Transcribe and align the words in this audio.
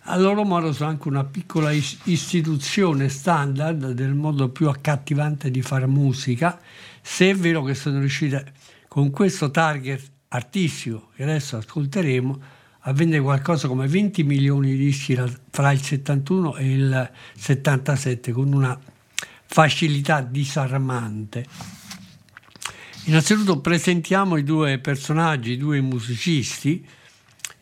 A 0.08 0.16
loro 0.16 0.44
modo 0.44 0.72
sono 0.72 0.90
anche 0.90 1.08
una 1.08 1.24
piccola 1.24 1.72
is- 1.72 1.98
istituzione 2.04 3.08
standard 3.08 3.90
del 3.90 4.14
modo 4.14 4.50
più 4.50 4.68
accattivante 4.68 5.50
di 5.50 5.62
fare 5.62 5.86
musica, 5.86 6.60
se 7.00 7.30
è 7.30 7.34
vero 7.34 7.64
che 7.64 7.74
sono 7.74 7.98
riuscite 7.98 8.52
con 8.86 9.10
questo 9.10 9.50
target 9.50 10.14
artistico 10.36 11.10
che 11.16 11.22
adesso 11.22 11.56
ascolteremo 11.56 12.40
a 12.88 12.92
vendere 12.92 13.22
qualcosa 13.22 13.66
come 13.66 13.88
20 13.88 14.22
milioni 14.22 14.70
di 14.70 14.76
dischi 14.76 15.14
ra- 15.14 15.28
fra 15.50 15.72
il 15.72 15.82
71 15.82 16.56
e 16.56 16.72
il 16.72 17.10
77 17.34 18.32
con 18.32 18.52
una 18.52 18.78
facilità 19.46 20.20
disarmante. 20.20 21.46
Innanzitutto 23.04 23.60
presentiamo 23.60 24.36
i 24.36 24.44
due 24.44 24.78
personaggi, 24.78 25.52
i 25.52 25.56
due 25.56 25.80
musicisti. 25.80 26.86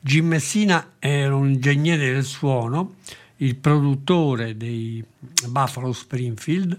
Jim 0.00 0.26
Messina 0.26 0.92
era 0.98 1.34
un 1.34 1.48
ingegnere 1.48 2.12
del 2.12 2.24
suono, 2.24 2.96
il 3.36 3.56
produttore 3.56 4.56
dei 4.56 5.02
Buffalo 5.48 5.92
Springfield 5.92 6.78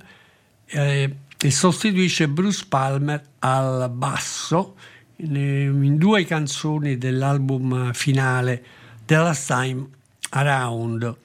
eh, 0.65 1.15
e 1.37 1.51
sostituisce 1.51 2.27
Bruce 2.27 2.65
Palmer 2.67 3.23
al 3.39 3.89
basso 3.91 4.75
in, 5.17 5.97
due 5.97 6.25
canzoni 6.25 6.97
dell'album 6.97 7.93
finale 7.93 8.63
The 9.05 9.15
Last 9.15 9.47
Time 9.47 9.87
Around. 10.29 11.15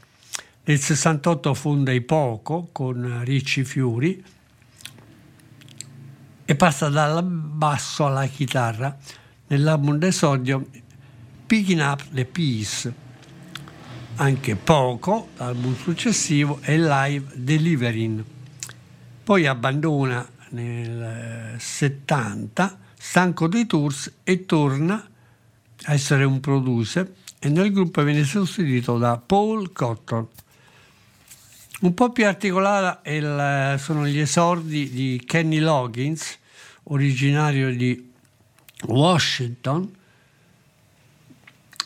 Nel 0.64 0.78
68 0.78 1.54
fonda 1.54 1.90
i 1.90 2.00
Poco 2.00 2.68
con 2.70 3.22
Ricci 3.24 3.64
Fiori 3.64 4.22
e 6.44 6.54
passa 6.54 6.88
dal 6.88 7.24
basso 7.24 8.06
alla 8.06 8.26
chitarra 8.26 8.96
nell'album 9.48 9.96
d'esordio 9.96 10.68
Picking 11.46 11.80
Up 11.80 12.04
the 12.12 12.24
Peace. 12.24 13.08
Anche 14.16 14.54
Poco, 14.54 15.28
l'album 15.36 15.74
successivo, 15.76 16.58
è 16.60 16.76
Live 16.76 17.32
Delivering. 17.34 18.22
Poi 19.24 19.46
abbandona 19.46 20.28
nel 20.50 21.54
70, 21.58 22.78
stanco 23.02 23.48
dei 23.48 23.64
tours, 23.64 24.12
e 24.24 24.44
torna 24.44 25.08
a 25.84 25.92
essere 25.94 26.24
un 26.24 26.38
producer 26.38 27.10
e 27.38 27.48
nel 27.48 27.72
gruppo 27.72 28.02
viene 28.02 28.24
sostituito 28.24 28.98
da 28.98 29.16
Paul 29.16 29.72
Cotton. 29.72 30.28
Un 31.80 31.94
po' 31.94 32.12
più 32.12 32.26
articolata 32.26 33.00
il, 33.10 33.76
sono 33.78 34.06
gli 34.06 34.18
esordi 34.18 34.90
di 34.90 35.22
Kenny 35.24 35.58
Loggins, 35.60 36.36
originario 36.84 37.74
di 37.74 38.12
Washington, 38.84 39.90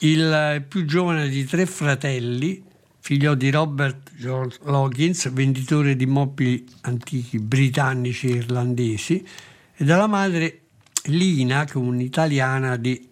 il 0.01 0.65
più 0.67 0.85
giovane 0.85 1.29
di 1.29 1.45
tre 1.45 1.65
fratelli, 1.67 2.61
figlio 2.99 3.37
di 3.37 3.51
Robert 3.51 4.11
George 4.17 4.59
Loggins, 4.65 5.31
venditore 5.31 5.95
di 5.95 6.07
mobili 6.07 6.67
antichi 6.81 7.39
britannici 7.39 8.27
e 8.27 8.37
irlandesi, 8.39 9.25
e 9.77 9.85
dalla 9.85 10.09
madre 10.09 10.64
Lina, 11.05 11.65
che 11.65 11.75
è 11.75 11.77
un'italiana 11.77 12.77
di 12.77 13.09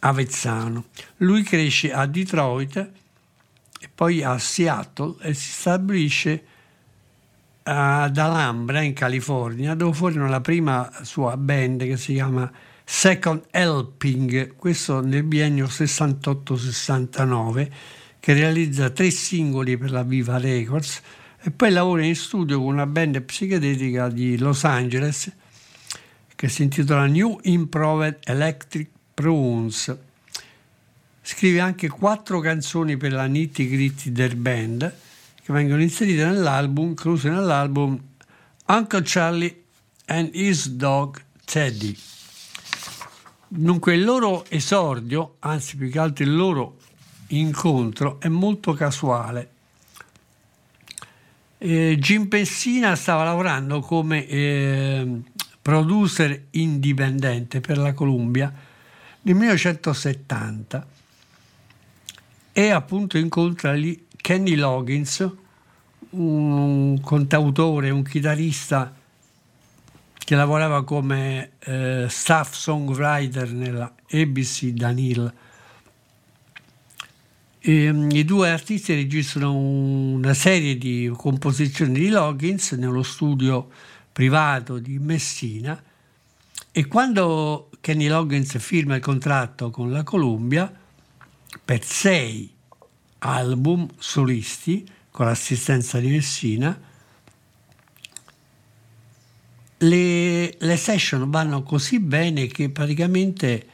Avezzano. 0.00 0.86
Lui 1.18 1.42
cresce 1.42 1.92
a 1.92 2.06
Detroit 2.06 2.76
e 2.76 3.88
poi 3.92 4.22
a 4.22 4.38
Seattle 4.38 5.16
e 5.20 5.34
si 5.34 5.50
stabilisce 5.50 6.44
ad 7.64 8.16
Alhambra 8.18 8.82
in 8.82 8.92
California 8.92 9.74
dove 9.74 9.96
formano 9.96 10.28
la 10.28 10.42
prima 10.42 10.90
sua 11.02 11.36
band 11.36 11.84
che 11.84 11.96
si 11.96 12.12
chiama 12.12 12.52
Second 12.84 13.44
Helping, 13.50 14.56
questo 14.56 15.00
nel 15.00 15.22
biennio 15.22 15.64
68-69 15.66 17.70
che 18.20 18.34
realizza 18.34 18.90
tre 18.90 19.08
singoli 19.10 19.78
per 19.78 19.90
la 19.90 20.02
Viva 20.02 20.36
Records 20.36 21.00
e 21.40 21.50
poi 21.50 21.70
lavora 21.70 22.04
in 22.04 22.14
studio 22.14 22.58
con 22.58 22.74
una 22.74 22.86
band 22.86 23.22
psichedetica 23.22 24.08
di 24.08 24.36
Los 24.38 24.64
Angeles 24.64 25.32
che 26.44 26.50
si 26.50 26.62
intitola 26.62 27.06
New 27.06 27.38
Improved 27.44 28.18
Electric 28.24 28.90
Prunes. 29.14 29.96
Scrive 31.22 31.60
anche 31.60 31.88
quattro 31.88 32.38
canzoni 32.40 32.98
per 32.98 33.12
la 33.12 33.24
Nitty 33.24 33.66
Gritty 33.66 34.12
Der 34.12 34.36
Band 34.36 34.94
che 35.42 35.52
vengono 35.54 35.80
inserite 35.80 36.22
nell'album, 36.22 36.88
incluse 36.88 37.30
nell'album 37.30 37.98
Uncle 38.66 39.00
Charlie 39.04 39.62
and 40.04 40.34
His 40.34 40.68
Dog 40.68 41.18
Teddy. 41.46 41.96
Dunque 43.48 43.94
il 43.94 44.04
loro 44.04 44.44
esordio, 44.50 45.36
anzi 45.38 45.78
più 45.78 45.88
che 45.88 45.98
altro 45.98 46.24
il 46.26 46.36
loro 46.36 46.76
incontro, 47.28 48.20
è 48.20 48.28
molto 48.28 48.74
casuale. 48.74 49.50
Eh, 51.56 51.96
Jim 51.98 52.26
Pessina 52.26 52.94
stava 52.96 53.24
lavorando 53.24 53.80
come 53.80 54.26
eh, 54.26 55.22
producer 55.64 56.48
indipendente 56.50 57.62
per 57.62 57.78
la 57.78 57.94
Columbia 57.94 58.52
nel 59.22 59.34
1970 59.34 60.86
e 62.52 62.68
appunto 62.68 63.16
incontra 63.16 63.72
lì 63.72 64.06
Kenny 64.14 64.56
Loggins, 64.56 65.26
un 66.10 67.00
cantautore, 67.02 67.88
un 67.88 68.02
chitarrista 68.02 68.94
che 70.12 70.34
lavorava 70.34 70.84
come 70.84 71.52
eh, 71.60 72.08
staff 72.10 72.52
songwriter 72.52 73.50
nella 73.50 73.90
ABC 74.10 74.66
Danil. 74.66 75.32
E, 77.58 77.88
um, 77.88 78.10
I 78.10 78.24
due 78.26 78.50
artisti 78.50 78.94
registrano 78.94 79.56
una 79.56 80.34
serie 80.34 80.76
di 80.76 81.10
composizioni 81.16 81.94
di 81.94 82.10
Loggins 82.10 82.72
nello 82.72 83.02
studio 83.02 83.70
privato 84.14 84.78
di 84.78 85.00
Messina 85.00 85.82
e 86.70 86.86
quando 86.86 87.70
Kenny 87.80 88.06
Loggins 88.06 88.56
firma 88.58 88.94
il 88.94 89.02
contratto 89.02 89.70
con 89.70 89.90
la 89.90 90.04
Columbia 90.04 90.72
per 91.64 91.84
sei 91.84 92.48
album 93.18 93.88
solisti 93.98 94.88
con 95.10 95.26
l'assistenza 95.26 95.98
di 95.98 96.10
Messina, 96.10 96.80
le, 99.78 100.56
le 100.56 100.76
session 100.76 101.28
vanno 101.28 101.64
così 101.64 101.98
bene 101.98 102.46
che 102.46 102.70
praticamente 102.70 103.66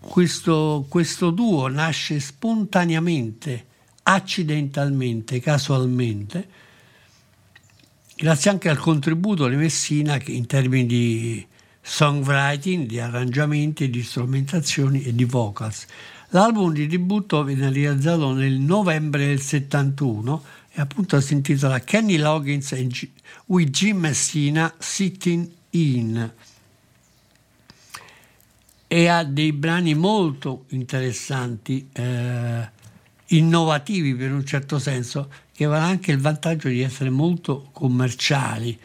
questo, 0.00 0.86
questo 0.88 1.30
duo 1.30 1.68
nasce 1.68 2.18
spontaneamente, 2.18 3.66
accidentalmente, 4.02 5.38
casualmente, 5.38 6.48
grazie 8.20 8.50
anche 8.50 8.68
al 8.68 8.78
contributo 8.78 9.46
di 9.46 9.54
Messina 9.54 10.20
in 10.26 10.46
termini 10.46 10.86
di 10.86 11.46
songwriting, 11.80 12.88
di 12.88 12.98
arrangiamenti, 12.98 13.88
di 13.88 14.02
strumentazioni 14.02 15.04
e 15.04 15.14
di 15.14 15.22
vocals. 15.22 15.86
L'album 16.30 16.72
di 16.72 16.88
debutto 16.88 17.44
viene 17.44 17.70
realizzato 17.70 18.32
nel 18.32 18.58
novembre 18.58 19.26
del 19.26 19.40
71 19.40 20.44
e 20.72 20.80
appunto 20.80 21.20
si 21.20 21.32
intitola 21.32 21.78
Kenny 21.78 22.16
Loggins 22.16 22.74
G- 22.74 23.08
with 23.46 23.70
Jim 23.70 23.98
Messina 23.98 24.74
Sitting 24.78 25.48
In 25.70 26.32
e 28.88 29.06
ha 29.06 29.22
dei 29.22 29.52
brani 29.52 29.94
molto 29.94 30.64
interessanti, 30.70 31.88
eh, 31.92 32.68
innovativi 33.26 34.14
per 34.14 34.32
un 34.32 34.44
certo 34.44 34.80
senso, 34.80 35.30
che 35.58 35.64
avranno 35.64 35.86
anche 35.86 36.12
il 36.12 36.20
vantaggio 36.20 36.68
di 36.68 36.82
essere 36.82 37.10
molto 37.10 37.70
commerciali 37.72 38.78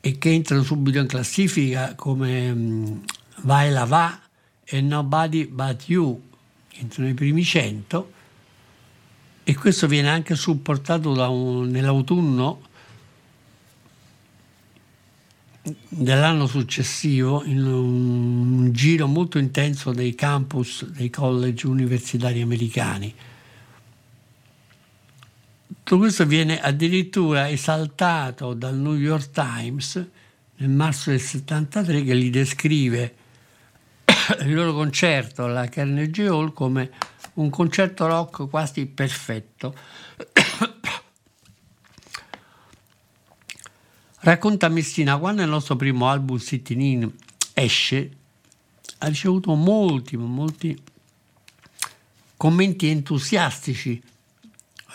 e 0.00 0.16
che 0.16 0.30
entrano 0.30 0.62
subito 0.62 0.98
in 0.98 1.06
classifica 1.06 1.94
come 1.94 2.50
um, 2.50 3.04
Vai 3.42 3.70
la 3.70 3.84
va 3.84 4.18
e 4.64 4.80
Nobody 4.80 5.44
But 5.48 5.82
You, 5.88 6.18
entrano 6.76 7.08
nei 7.08 7.14
primi 7.14 7.44
100 7.44 8.12
e 9.44 9.54
questo 9.54 9.86
viene 9.86 10.08
anche 10.08 10.34
supportato 10.34 11.10
un, 11.10 11.68
nell'autunno 11.68 12.62
dell'anno 15.90 16.46
successivo 16.46 17.44
in 17.44 17.66
un 17.66 18.72
giro 18.72 19.06
molto 19.06 19.36
intenso 19.36 19.92
dei 19.92 20.14
campus 20.14 20.86
dei 20.86 21.10
college 21.10 21.66
universitari 21.66 22.40
americani. 22.40 23.14
Tutto 25.88 26.02
questo 26.02 26.26
viene 26.26 26.60
addirittura 26.60 27.48
esaltato 27.48 28.52
dal 28.52 28.76
New 28.76 28.96
York 28.96 29.30
Times 29.30 30.06
nel 30.56 30.68
marzo 30.68 31.08
del 31.08 31.18
73 31.18 32.04
che 32.04 32.12
li 32.12 32.28
descrive 32.28 33.14
il 34.40 34.52
loro 34.52 34.74
concerto 34.74 35.44
alla 35.44 35.66
Carnegie 35.70 36.26
Hall 36.26 36.52
come 36.52 36.90
un 37.36 37.48
concerto 37.48 38.06
rock 38.06 38.50
quasi 38.50 38.84
perfetto. 38.84 39.74
Racconta 44.20 44.68
Messina, 44.68 45.16
quando 45.16 45.40
il 45.40 45.48
nostro 45.48 45.76
primo 45.76 46.10
album 46.10 46.36
Sitting 46.36 46.82
In 46.82 47.10
esce, 47.54 48.10
ha 48.98 49.06
ricevuto 49.06 49.54
molti, 49.54 50.18
molti 50.18 50.78
commenti 52.36 52.88
entusiastici 52.88 54.02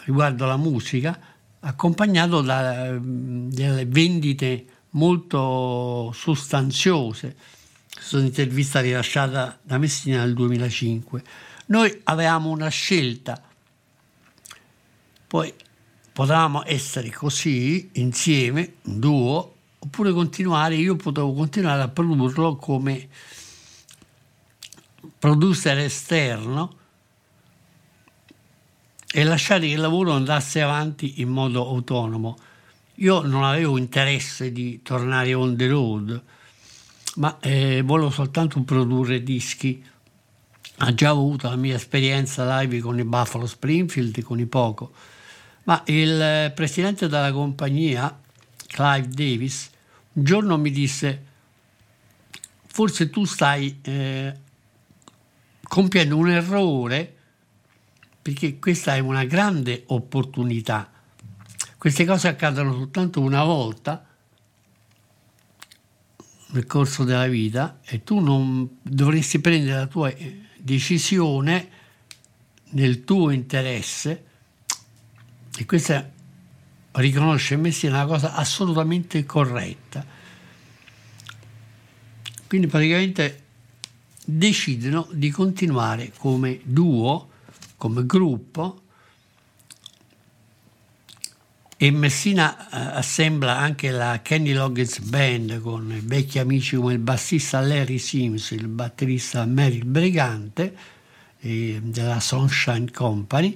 riguardo 0.06 0.44
alla 0.44 0.58
musica, 0.58 1.18
accompagnato 1.60 2.42
da 2.42 2.98
delle 3.00 3.86
vendite 3.86 4.66
molto 4.92 6.12
sostanziose. 6.14 7.36
Sono 7.88 8.24
intervista 8.24 8.82
rilasciata 8.82 9.58
da 9.62 9.78
Messina 9.78 10.24
nel 10.24 10.34
2005. 10.34 11.24
Noi 11.68 12.02
avevamo 12.04 12.50
una 12.50 12.68
scelta, 12.68 13.42
poi 15.28 15.54
potevamo 16.12 16.64
essere 16.66 17.10
così 17.12 17.90
insieme, 17.94 18.76
un 18.84 19.00
duo, 19.00 19.56
oppure 19.80 20.12
continuare, 20.12 20.76
io 20.76 20.96
potevo 20.96 21.34
continuare 21.34 21.82
a 21.82 21.88
produrlo 21.88 22.56
come 22.56 23.08
producer 25.18 25.78
esterno 25.78 26.78
e 29.16 29.24
lasciare 29.24 29.68
che 29.68 29.74
il 29.74 29.80
lavoro 29.80 30.14
andasse 30.14 30.62
avanti 30.62 31.22
in 31.22 31.30
modo 31.30 31.68
autonomo. 31.68 32.36
Io 32.96 33.22
non 33.22 33.44
avevo 33.44 33.78
interesse 33.78 34.52
di 34.52 34.82
tornare 34.82 35.34
on 35.34 35.56
the 35.56 35.68
road, 35.68 36.22
ma 37.16 37.38
eh, 37.40 37.82
volevo 37.84 38.10
soltanto 38.10 38.62
produrre 38.64 39.22
dischi. 39.22 39.84
Ha 40.78 40.94
già 40.96 41.10
avuto 41.10 41.48
la 41.48 41.56
mia 41.56 41.76
esperienza 41.76 42.60
live 42.60 42.80
con 42.80 42.98
i 42.98 43.04
Buffalo 43.04 43.46
Springfield, 43.46 44.22
con 44.24 44.40
i 44.40 44.48
Poco 44.48 44.92
ma 45.64 45.82
il 45.86 46.52
presidente 46.54 47.08
della 47.08 47.32
compagnia, 47.32 48.20
Clive 48.68 49.08
Davis, 49.08 49.70
un 50.14 50.24
giorno 50.24 50.58
mi 50.58 50.72
disse, 50.72 51.26
forse 52.68 53.10
tu 53.10 53.24
stai 53.24 53.80
eh, 53.84 54.34
compiendo 55.64 56.18
un 56.18 56.30
errore 56.30 57.16
perché 58.24 58.58
questa 58.58 58.96
è 58.96 59.00
una 59.00 59.26
grande 59.26 59.84
opportunità. 59.88 60.90
Queste 61.78 62.06
cose 62.06 62.30
accadono 62.30 62.72
soltanto 62.74 63.20
una 63.20 63.44
volta 63.44 64.06
nel 66.48 66.66
corso 66.66 67.04
della 67.04 67.28
vita 67.28 67.80
e 67.84 68.04
tu 68.04 68.20
non 68.20 68.78
dovresti 68.82 69.40
prendere 69.40 69.78
la 69.78 69.88
tua 69.88 70.14
decisione 70.58 71.70
nel 72.70 73.04
tuo 73.04 73.30
interesse 73.30 74.26
e 75.58 75.66
questa 75.66 76.10
riconosce 76.92 77.58
Messina 77.58 77.96
una 77.96 78.06
cosa 78.06 78.36
assolutamente 78.36 79.26
corretta. 79.26 80.06
Quindi 82.48 82.68
praticamente 82.68 83.42
decidono 84.24 85.10
di 85.12 85.30
continuare 85.32 86.14
come 86.18 86.62
duo, 86.64 87.30
come 87.78 88.06
gruppo 88.06 88.82
e 91.78 91.92
Messina 91.92 92.70
eh, 92.70 92.98
assembla 92.98 93.58
anche 93.58 93.92
la 93.92 94.22
Kenny 94.22 94.54
Loggins 94.54 95.00
Band 95.00 95.60
con 95.60 95.94
vecchi 96.04 96.40
amici 96.40 96.78
come 96.78 96.94
il 96.94 97.00
bassista 97.00 97.60
Larry 97.60 97.98
Sims, 97.98 98.52
il 98.52 98.68
batterista 98.68 99.46
Meryl 99.46 99.84
Brigante 99.84 100.78
eh, 101.40 101.82
della 101.84 102.22
Sunshine 102.22 102.90
Company 102.90 103.54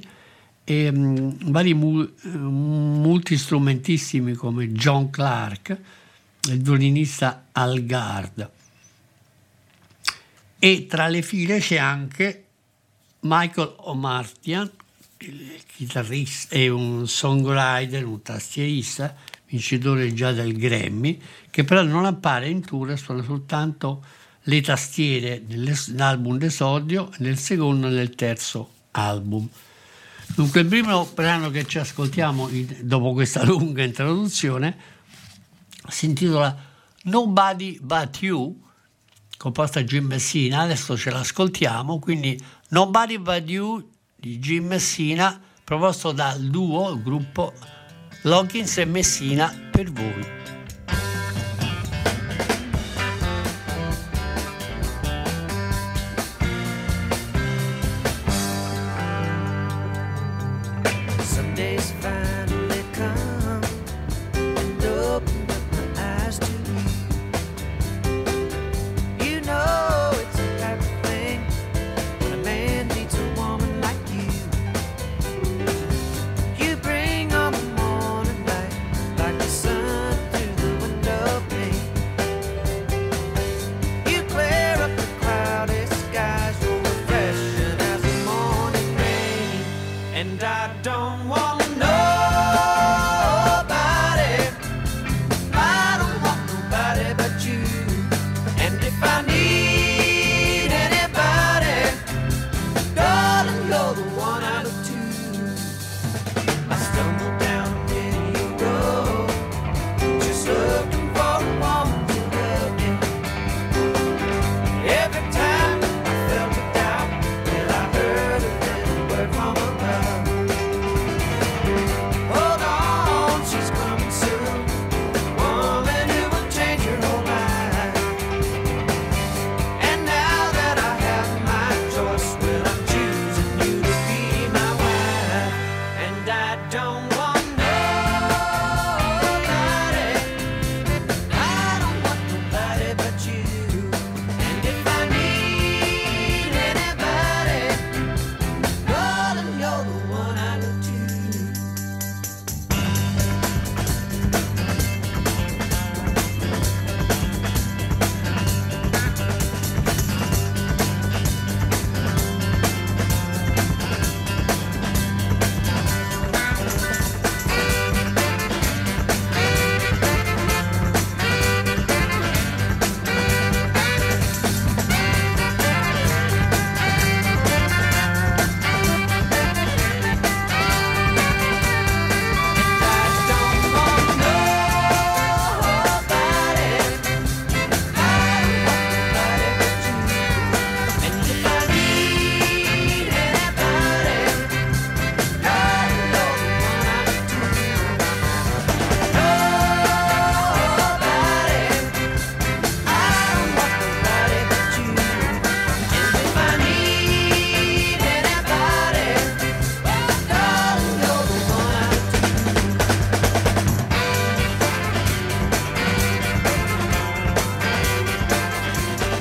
e 0.66 0.90
um, 0.90 1.38
vari 1.52 1.74
mu- 1.74 2.12
multistrumentissimi 2.24 4.34
come 4.34 4.74
John 4.74 5.10
Clark 5.10 5.80
il 6.50 6.62
violinista 6.62 7.46
Al 7.54 7.86
Gard. 7.86 8.50
E 10.60 10.86
tra 10.86 11.08
le 11.08 11.22
file 11.22 11.60
c'è 11.60 11.78
anche 11.78 12.47
Michael 13.22 13.74
O'Martian, 13.78 14.70
il 15.20 15.62
chitarrista 15.66 16.56
e 16.56 16.70
un 16.70 17.08
songwriter, 17.08 18.06
un 18.06 18.22
tastierista, 18.22 19.16
vincitore 19.48 20.14
già 20.14 20.32
del 20.32 20.58
Grammy, 20.58 21.20
che 21.50 21.64
però 21.64 21.82
non 21.82 22.06
appare 22.06 22.50
in 22.50 22.62
tour 22.62 22.98
suona 22.98 23.24
soltanto 23.24 24.04
le 24.44 24.62
tastiere 24.62 25.42
nell'album 25.48 26.38
d'esordio, 26.38 27.12
nel 27.18 27.38
secondo 27.38 27.88
e 27.88 27.92
nel 27.92 28.16
terzo 28.16 28.70
album. 28.92 29.48
Dunque 30.36 30.62
il 30.62 30.68
primo 30.68 31.06
brano 31.14 31.50
che 31.50 31.66
ci 31.66 31.80
ascoltiamo 31.80 32.50
dopo 32.82 33.14
questa 33.14 33.44
lunga 33.44 33.84
introduzione 33.84 34.96
si 35.88 36.06
intitola 36.06 36.56
Nobody 37.04 37.80
But 37.82 38.22
You, 38.22 38.62
composta 39.38 39.80
da 39.80 39.86
Jim 39.86 40.06
Messina, 40.06 40.62
adesso 40.62 40.98
ce 40.98 41.12
l'ascoltiamo, 41.12 42.00
quindi 42.00 42.40
Nobody 42.70 43.18
But 43.18 43.50
You 43.50 43.90
di 44.16 44.40
Jim 44.40 44.66
Messina, 44.66 45.40
proposto 45.64 46.12
dal 46.12 46.42
duo, 46.42 46.90
il 46.92 47.02
gruppo 47.02 47.54
Loggins 48.24 48.78
e 48.78 48.86
Messina 48.86 49.54
per 49.72 49.92
voi. 49.92 50.57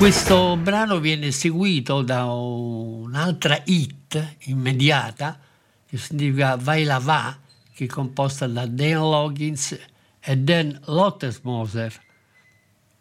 Questo 0.07 0.55
brano 0.55 0.99
viene 0.99 1.31
seguito 1.31 2.01
da 2.01 2.23
un'altra 2.31 3.61
hit 3.65 4.37
immediata 4.43 5.37
che 5.85 5.97
significa 5.97 6.55
Vai 6.55 6.85
la 6.85 6.97
va, 6.97 7.37
che 7.73 7.83
è 7.83 7.87
composta 7.87 8.47
da 8.47 8.65
Dan 8.67 8.99
Loggins 9.01 9.77
e 10.21 10.37
Dan 10.37 10.79
Lottesmoser. 10.85 11.93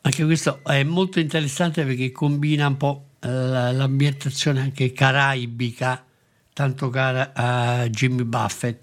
Anche 0.00 0.24
questo 0.24 0.64
è 0.64 0.82
molto 0.82 1.20
interessante 1.20 1.84
perché 1.84 2.10
combina 2.10 2.66
un 2.66 2.76
po' 2.76 3.04
l'ambientazione 3.20 4.60
anche 4.62 4.90
caraibica, 4.90 6.04
tanto 6.52 6.90
cara 6.90 7.30
a 7.32 7.88
Jimmy 7.88 8.24
Buffett. 8.24 8.82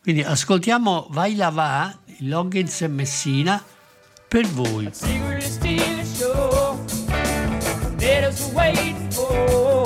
Quindi 0.00 0.22
ascoltiamo 0.22 1.08
Vai 1.10 1.36
la 1.36 1.50
va, 1.50 1.98
Loggins 2.20 2.80
e 2.80 2.88
Messina 2.88 3.62
per 4.26 4.46
voi. 4.46 4.90
It 8.10 8.24
is 8.24 8.50
wait 8.54 8.96
for. 9.12 9.77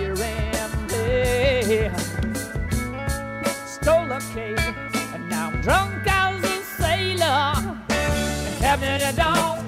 Here 0.00 0.14
and 0.14 0.90
there. 0.90 1.94
Stole 3.66 4.10
a 4.12 4.20
cave, 4.34 4.58
and 5.14 5.28
now 5.28 5.48
I'm 5.48 5.60
drunk 5.60 6.06
as 6.06 6.42
a 6.42 6.62
sailor. 6.78 7.52
And 7.88 8.58
Captain, 8.60 9.02
I 9.02 9.12
don't 9.12 9.59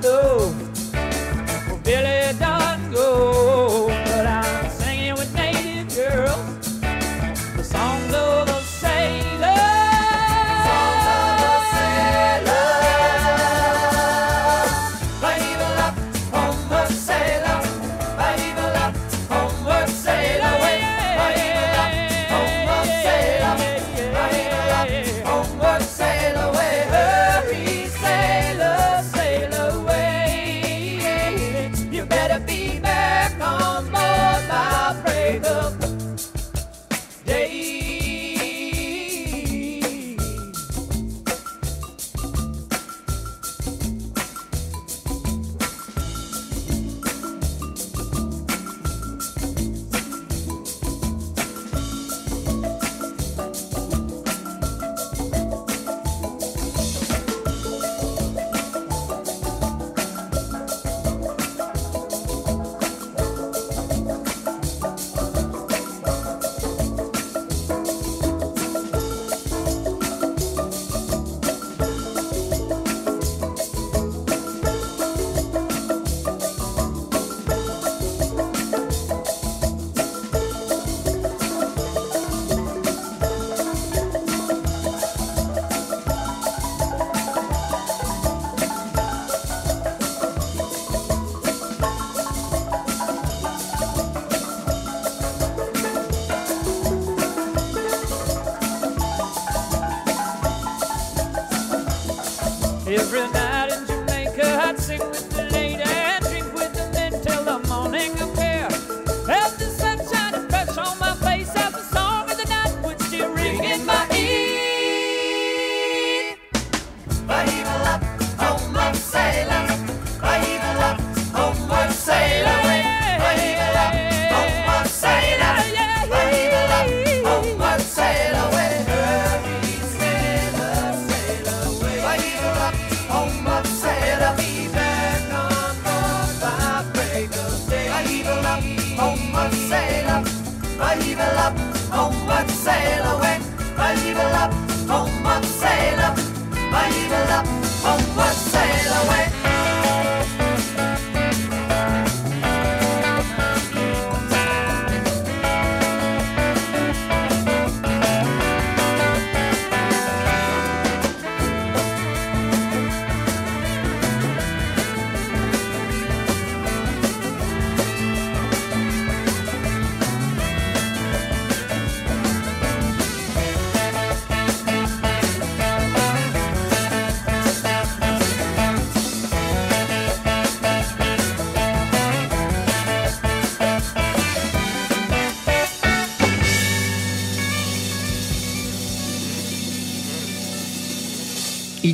Every 102.94 103.26
night 103.32 103.72
in 103.72 103.86
Jamaica, 103.86 104.44
I'd 104.64 104.78
sing 104.78 105.00
with 105.00 105.31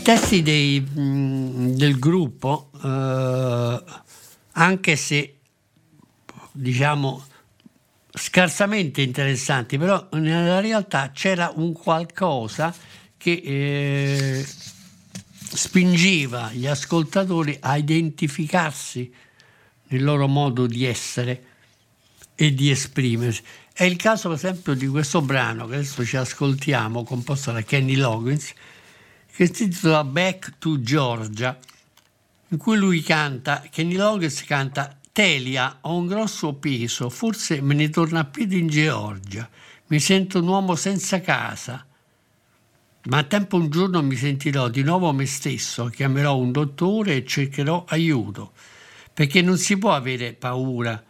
testi 0.09 0.41
dei, 0.41 0.81
mh, 0.81 1.75
del 1.75 1.99
gruppo, 1.99 2.71
eh, 2.83 3.85
anche 4.53 4.97
se 4.97 5.37
diciamo 6.51 7.27
scarsamente 8.11 9.03
interessanti, 9.03 9.77
però 9.77 10.09
nella 10.13 10.61
realtà 10.61 11.11
c'era 11.13 11.53
un 11.55 11.75
qualcosa 11.75 12.75
che 13.19 13.43
eh, 13.45 14.47
spingeva 15.37 16.53
gli 16.55 16.67
ascoltatori 16.67 17.59
a 17.61 17.77
identificarsi 17.77 19.13
nel 19.89 20.03
loro 20.03 20.27
modo 20.27 20.67
di 20.67 20.87
essere 20.87 21.43
e 22.35 22.55
di 22.55 22.71
esprimersi. 22.71 23.43
È 23.75 23.85
il 23.85 23.97
caso, 23.97 24.29
per 24.29 24.39
esempio, 24.39 24.73
di 24.73 24.87
questo 24.87 25.21
brano 25.21 25.67
che 25.67 25.75
adesso 25.75 26.03
ci 26.03 26.17
ascoltiamo, 26.17 27.05
composto 27.05 27.53
da 27.53 27.61
Kenny 27.61 27.97
Loggins, 27.97 28.55
che 29.39 29.55
si 29.55 29.63
intitola 29.63 30.03
Back 30.03 30.59
to 30.59 30.81
Georgia, 30.81 31.57
in 32.49 32.59
cui 32.59 32.77
lui 32.77 33.03
canta, 33.03 33.63
Kenny 33.71 33.95
Loggins 33.95 34.43
canta 34.43 34.99
Telia, 35.13 35.79
ho 35.83 35.95
un 35.95 36.09
grosso 36.09 36.55
peso, 36.55 37.09
forse 37.09 37.61
me 37.61 37.75
ne 37.75 37.89
torno 37.89 38.19
a 38.19 38.25
piedi 38.25 38.59
in 38.59 38.67
Georgia, 38.67 39.49
mi 39.87 40.01
sento 40.01 40.41
un 40.41 40.49
uomo 40.49 40.75
senza 40.75 41.21
casa, 41.21 41.87
ma 43.05 43.19
a 43.19 43.23
tempo 43.23 43.55
un 43.59 43.71
giorno 43.71 44.03
mi 44.03 44.17
sentirò 44.17 44.67
di 44.67 44.83
nuovo 44.83 45.13
me 45.13 45.27
stesso, 45.27 45.85
chiamerò 45.85 46.37
un 46.37 46.51
dottore 46.51 47.15
e 47.15 47.25
cercherò 47.25 47.85
aiuto, 47.87 48.51
perché 49.15 49.41
non 49.41 49.57
si 49.57 49.79
può 49.79 49.93
avere 49.93 50.33
paura 50.33 51.01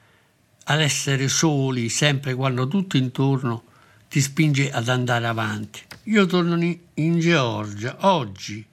ad 0.64 0.80
essere 0.82 1.28
soli 1.28 1.88
sempre 1.88 2.34
quando 2.34 2.68
tutto 2.68 2.98
intorno 2.98 3.67
ti 4.08 4.20
spinge 4.20 4.70
ad 4.70 4.88
andare 4.88 5.26
avanti. 5.26 5.80
Io 6.04 6.26
torno 6.26 6.58
in, 6.94 7.18
Georgia 7.18 7.96
oggi, 8.00 8.64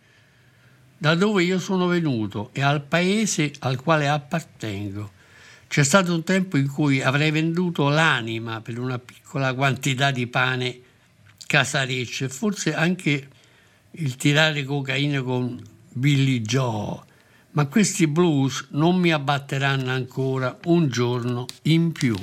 da 0.98 1.16
dove 1.16 1.44
io 1.44 1.60
sono 1.60 1.88
venuto 1.88 2.50
e 2.54 2.62
al 2.62 2.82
paese 2.82 3.52
al 3.60 3.76
quale 3.82 4.08
appartengo. 4.08 5.12
C'è 5.68 5.84
stato 5.84 6.14
un 6.14 6.24
tempo 6.24 6.58
in 6.58 6.70
cui 6.70 7.02
avrei 7.02 7.32
venduto 7.32 7.90
l'anima 7.90 8.62
per 8.62 8.80
una 8.80 8.98
piccola 8.98 9.54
quantità 9.54 10.12
di 10.12 10.28
pane 10.28 10.80
casareccio 11.46 12.26
e 12.26 12.30
forse 12.30 12.74
anche 12.74 13.28
il 13.92 14.16
tirare 14.16 14.64
cocaina 14.64 15.22
con 15.22 15.62
Billy 15.92 16.42
Joe, 16.42 17.00
ma 17.52 17.66
questi 17.66 18.08
blues 18.08 18.68
non 18.72 18.98
mi 18.98 19.12
abbatteranno 19.12 19.92
ancora 19.92 20.58
un 20.66 20.88
giorno 20.88 21.46
in 21.64 21.92
più. 21.92 22.16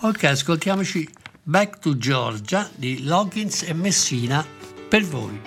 Ok, 0.00 0.24
ascoltiamoci 0.24 1.08
Back 1.48 1.78
to 1.78 1.96
Georgia 1.96 2.68
di 2.74 3.04
Loggins 3.04 3.62
e 3.62 3.72
Messina 3.72 4.44
per 4.88 5.04
voi. 5.04 5.40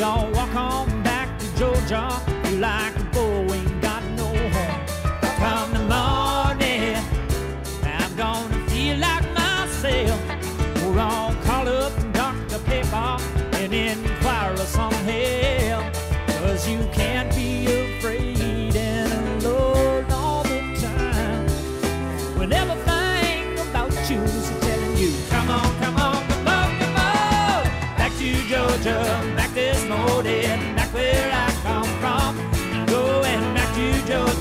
I'll 0.00 0.30
walk 0.30 0.54
on 0.54 1.02
back 1.02 1.36
to 1.40 1.56
Georgia. 1.56 2.08
Feel 2.44 2.60
like 2.60 2.97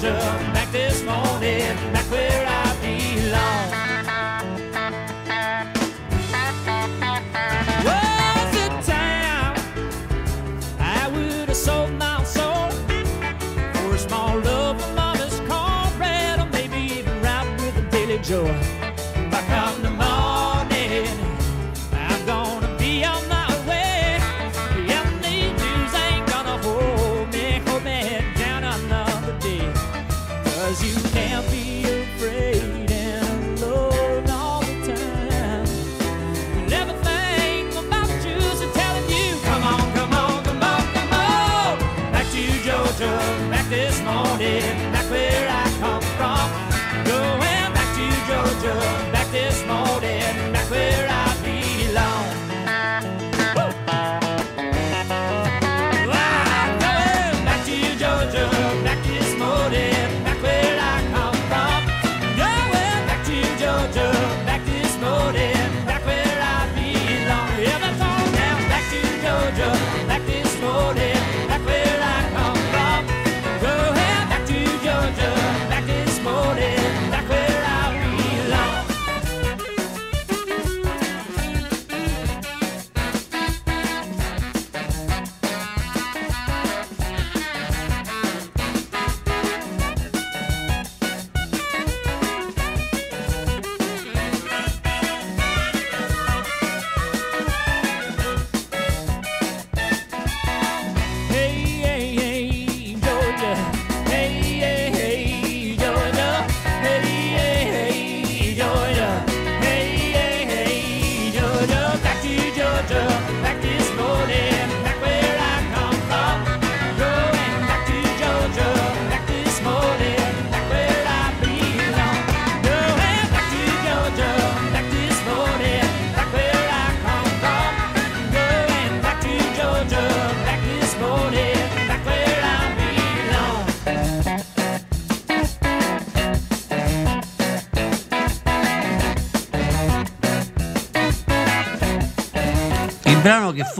Georgia, 0.07 0.51
back 0.53 0.71
this 0.71 1.03
morning, 1.03 1.75
back 1.91 2.09
where 2.09 2.47
I 2.47 2.56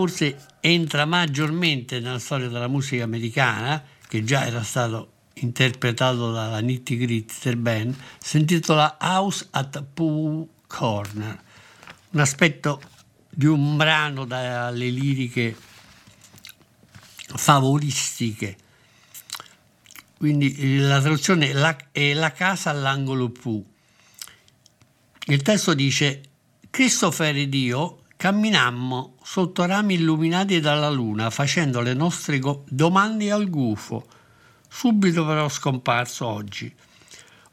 forse 0.07 0.37
entra 0.61 1.05
maggiormente 1.05 1.99
nella 1.99 2.19
storia 2.19 2.47
della 2.47 2.69
musica 2.69 3.03
americana, 3.03 3.83
che 4.07 4.23
già 4.23 4.45
era 4.45 4.63
stato 4.63 5.11
interpretato 5.35 6.31
dalla 6.31 6.59
Nitty 6.59 6.97
Gritty 6.97 7.55
Band, 7.55 7.95
si 8.17 8.37
intitola 8.37 8.97
House 9.01 9.47
at 9.51 9.83
Pooh 9.93 10.47
Corner, 10.65 11.43
un 12.11 12.19
aspetto 12.19 12.81
di 13.29 13.45
un 13.45 13.75
brano 13.75 14.25
dalle 14.25 14.89
liriche 14.89 15.55
favoristiche 17.35 18.57
quindi 20.17 20.55
eh, 20.55 20.79
la 20.79 20.99
traduzione 20.99 21.49
è 21.49 21.53
la, 21.53 21.77
è 21.91 22.13
la 22.13 22.31
casa 22.31 22.71
all'angolo 22.71 23.29
Pooh. 23.29 23.63
Il 25.25 25.43
testo 25.43 25.75
dice, 25.75 26.23
Christopher 26.71 27.35
ed 27.35 27.53
io 27.53 27.99
camminammo 28.17 29.15
sotto 29.23 29.63
rami 29.65 29.93
illuminati 29.93 30.59
dalla 30.59 30.89
luna 30.89 31.29
facendo 31.29 31.81
le 31.81 31.93
nostre 31.93 32.41
domande 32.67 33.31
al 33.31 33.47
gufo, 33.47 34.07
subito 34.67 35.25
però 35.25 35.47
scomparso 35.47 36.25
oggi. 36.25 36.73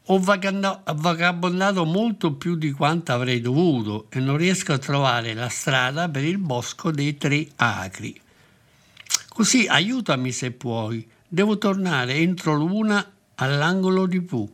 Ho 0.07 0.19
vagabondato 0.19 1.85
molto 1.85 2.33
più 2.33 2.55
di 2.55 2.71
quanto 2.71 3.11
avrei 3.11 3.41
dovuto 3.41 4.07
e 4.09 4.19
non 4.19 4.37
riesco 4.37 4.73
a 4.73 4.77
trovare 4.77 5.33
la 5.33 5.49
strada 5.49 6.09
per 6.09 6.23
il 6.23 6.37
bosco 6.37 6.91
dei 6.91 7.17
tre 7.17 7.47
acri. 7.55 8.19
Così 9.29 9.65
aiutami 9.67 10.31
se 10.31 10.51
puoi. 10.51 11.07
Devo 11.27 11.57
tornare 11.57 12.13
entro 12.15 12.53
l'una 12.53 13.13
all'angolo 13.35 14.05
di 14.05 14.21
Pooh. 14.21 14.53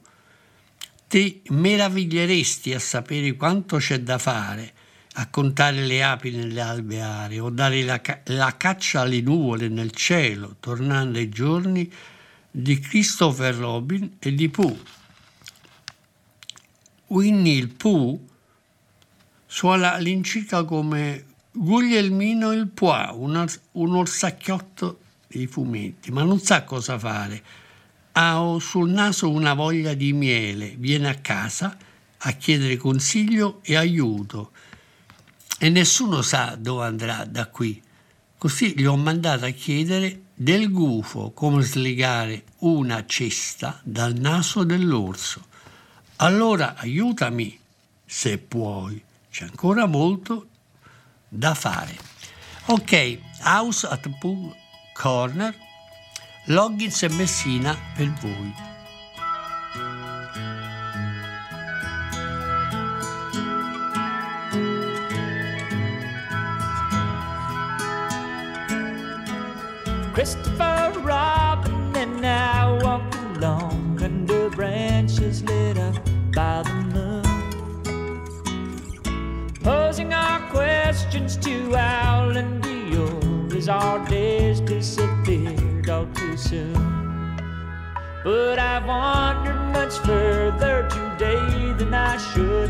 Ti 1.08 1.42
meraviglieresti 1.50 2.74
a 2.74 2.80
sapere 2.80 3.36
quanto 3.36 3.78
c'è 3.78 4.00
da 4.00 4.18
fare, 4.18 4.74
a 5.14 5.28
contare 5.28 5.86
le 5.86 6.04
api 6.04 6.32
nelle 6.32 6.62
alveare 6.62 7.40
o 7.40 7.50
dare 7.50 7.84
la, 7.84 8.02
la 8.26 8.56
caccia 8.56 9.02
alle 9.02 9.22
nuvole 9.22 9.68
nel 9.68 9.92
cielo, 9.92 10.56
tornando 10.60 11.18
ai 11.18 11.30
giorni 11.30 11.92
di 12.50 12.80
Christopher 12.80 13.56
Robin 13.56 14.18
e 14.20 14.34
di 14.34 14.50
Pooh. 14.50 14.80
Winnie 17.08 17.58
il 17.58 17.70
Pooh 17.70 18.20
suona 19.46 19.94
all'incirca 19.94 20.64
come 20.64 21.26
Guglielmino 21.52 22.54
il 22.54 22.68
Pois, 22.70 23.10
un, 23.14 23.36
ors- 23.36 23.60
un 23.74 23.96
orsacchiotto 23.96 25.00
dei 25.28 25.48
fumetti, 25.48 26.10
ma 26.12 26.24
non 26.24 26.40
sa 26.40 26.64
cosa 26.64 26.98
fare. 26.98 27.44
Ha 28.14 28.58
sul 28.60 28.90
naso 28.90 29.30
una 29.30 29.54
voglia 29.54 29.94
di 29.94 30.14
miele, 30.14 30.76
viene 30.78 31.10
a 31.10 31.16
casa 31.16 31.78
a 32.24 32.32
chiedere 32.34 32.78
consiglio 32.78 33.60
e 33.64 33.76
aiuto 33.76 34.51
e 35.64 35.70
nessuno 35.70 36.24
sa 36.24 36.56
dove 36.58 36.86
andrà 36.86 37.24
da 37.24 37.46
qui. 37.46 37.80
Così 38.36 38.74
gli 38.76 38.86
ho 38.86 38.98
mandato 38.98 39.46
a 39.46 39.52
chiedere 39.52 40.22
del 40.34 40.72
gufo 40.72 41.30
come 41.36 41.62
slegare 41.62 42.46
una 42.62 43.06
cesta 43.06 43.80
dal 43.84 44.16
naso 44.16 44.64
dell'orso. 44.64 45.46
Allora 46.16 46.74
aiutami 46.78 47.60
se 48.04 48.40
puoi, 48.40 49.04
c'è 49.30 49.44
ancora 49.44 49.86
molto 49.86 50.48
da 51.28 51.54
fare. 51.54 51.96
Ok, 52.66 53.20
House 53.44 53.86
at 53.86 54.10
Pool 54.18 54.56
Corner, 54.96 55.56
Loggins 56.46 57.04
e 57.04 57.10
Messina 57.10 57.78
per 57.96 58.12
voi. 58.14 58.71
Christopher 70.14 70.92
Robin 71.00 71.96
and 71.96 72.26
I 72.26 72.78
walked 72.84 73.16
along 73.16 73.98
under 74.04 74.50
branches 74.50 75.42
lit 75.44 75.78
up 75.78 75.96
by 76.36 76.64
the 76.64 76.74
moon. 76.94 77.24
Posing 79.64 80.14
our 80.14 80.42
questions 80.50 81.38
to 81.38 81.76
Owl 81.78 82.36
and 82.36 82.62
Dior 82.62 83.56
as 83.56 83.70
our 83.70 84.06
days 84.10 84.60
disappeared 84.60 85.90
all 85.90 86.08
too 86.08 86.36
soon. 86.36 86.74
But 88.26 88.60
I've 88.60 88.86
wandered 88.86 89.62
much 89.72 89.98
further 90.00 90.90
today 90.90 91.74
than 91.78 91.94
I 91.94 92.18
should, 92.18 92.70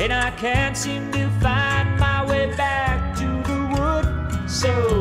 and 0.00 0.10
I 0.10 0.30
can't 0.38 0.74
seem 0.74 1.12
to 1.12 1.28
find 1.40 2.00
my 2.00 2.24
way 2.24 2.46
back 2.56 3.14
to 3.18 3.26
the 3.26 3.58
wood. 3.74 4.50
So 4.50 4.97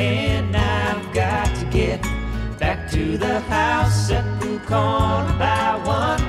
can. 0.00 0.54
I've 0.54 1.12
got 1.12 1.48
to 1.56 1.64
get 1.66 2.02
back 2.58 2.90
to 2.90 3.18
the 3.18 3.40
house 3.40 4.10
at 4.10 4.26
the 4.40 4.58
corner 4.70 5.34
by 5.38 5.68
one. 5.84 6.24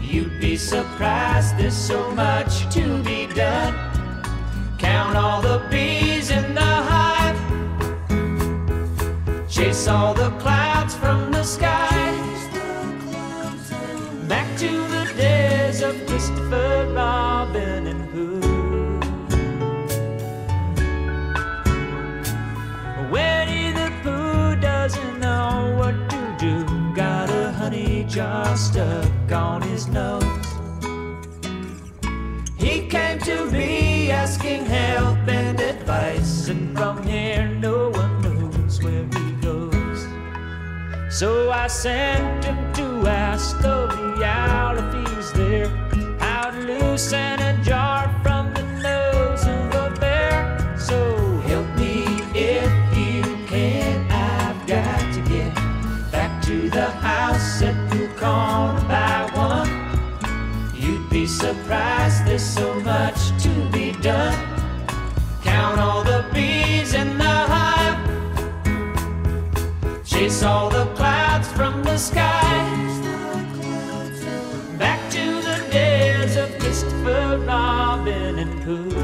You'd 0.00 0.38
be 0.40 0.56
surprised, 0.56 1.56
there's 1.58 1.80
so 1.92 2.10
much 2.12 2.52
to 2.74 3.02
be 3.02 3.26
done. 3.26 3.74
Count 4.78 5.16
all 5.16 5.40
the 5.40 5.58
bees 5.70 6.30
in 6.30 6.54
the 6.54 6.72
hive. 6.90 7.40
Chase 9.48 9.88
all 9.88 10.14
the 10.14 10.30
clouds 10.42 10.94
from 10.94 11.32
the 11.32 11.44
sky. 11.44 11.94
Back 14.28 14.48
to 14.58 14.70
the 14.94 15.04
days 15.16 15.82
of 15.82 15.94
Christopher 16.06 16.92
Robin 16.94 17.95
jar 28.16 28.56
stuck 28.56 29.30
on 29.30 29.60
his 29.60 29.88
nose. 29.88 30.46
He 32.56 32.86
came 32.88 33.18
to 33.18 33.44
me 33.50 34.10
asking 34.10 34.64
help 34.64 35.18
and 35.28 35.60
advice, 35.60 36.48
and 36.48 36.74
from 36.74 37.06
here 37.06 37.46
no 37.46 37.90
one 37.90 38.22
knows 38.22 38.82
where 38.82 39.04
he 39.04 39.32
goes. 39.42 40.06
So 41.10 41.50
I 41.50 41.66
sent 41.66 42.42
him 42.42 42.72
to 42.80 43.06
ask 43.06 43.60
the 43.60 43.86
owl 44.24 44.78
if 44.78 44.90
he's 44.94 45.32
there. 45.32 45.68
How 46.18 46.52
to 46.52 46.58
loosen 46.58 47.45
surprised, 61.66 62.24
there's 62.24 62.44
so 62.44 62.74
much 62.80 63.18
to 63.42 63.48
be 63.72 63.90
done. 64.00 64.38
Count 65.42 65.80
all 65.80 66.04
the 66.04 66.24
bees 66.32 66.94
in 66.94 67.18
the 67.18 67.36
hive. 67.52 67.98
Chase 70.04 70.44
all 70.44 70.70
the 70.70 70.86
clouds 70.94 71.48
from 71.48 71.82
the 71.82 71.96
sky. 71.98 72.54
Back 74.78 75.10
to 75.10 75.24
the 75.48 75.58
days 75.72 76.36
of 76.36 76.56
Christopher 76.60 77.42
Robin 77.44 78.38
and 78.38 78.62
Pooh. 78.62 78.95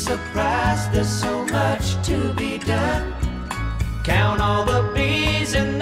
Surprised, 0.00 0.92
there's 0.92 1.08
so 1.08 1.44
much 1.46 2.02
to 2.06 2.32
be 2.34 2.58
done. 2.58 3.12
Count 4.02 4.40
all 4.40 4.64
the 4.64 4.90
bees 4.94 5.54
in 5.54 5.79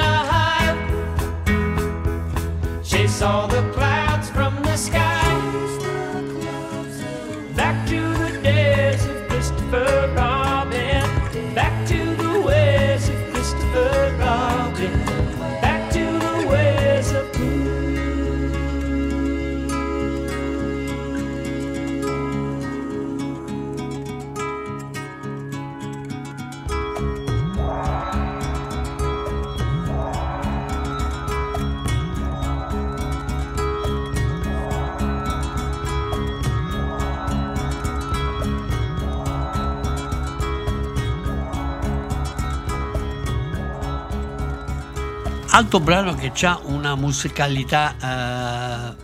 Altro 45.59 45.81
brano 45.81 46.14
che 46.14 46.31
ha 46.47 46.61
una 46.66 46.94
musicalità, 46.94 48.92
eh, 48.92 48.97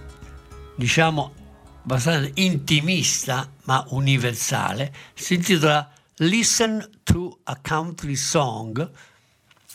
diciamo, 0.77 1.35
abbastanza 1.83 2.31
intimista 2.35 3.51
ma 3.64 3.85
universale, 3.88 4.95
si 5.14 5.35
intitola 5.35 5.90
Listen 6.19 7.01
to 7.03 7.40
a 7.43 7.59
Country 7.61 8.14
Song, 8.14 8.88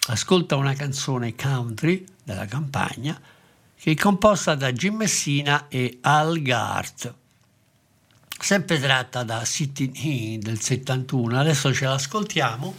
ascolta 0.07 0.55
una 0.55 0.73
canzone 0.73 1.35
country 1.35 2.05
della 2.23 2.45
campagna, 2.45 3.19
che 3.75 3.91
è 3.91 3.95
composta 3.95 4.55
da 4.55 4.71
Jim 4.71 4.95
Messina 4.95 5.67
e 5.67 5.97
Al 5.99 6.41
Gart. 6.41 7.13
Sempre 8.39 8.79
tratta 8.79 9.23
da 9.23 9.43
Sitting 9.43 9.97
In 9.97 10.39
del 10.39 10.61
71, 10.61 11.37
adesso 11.37 11.73
ce 11.73 11.83
l'ascoltiamo. 11.83 12.73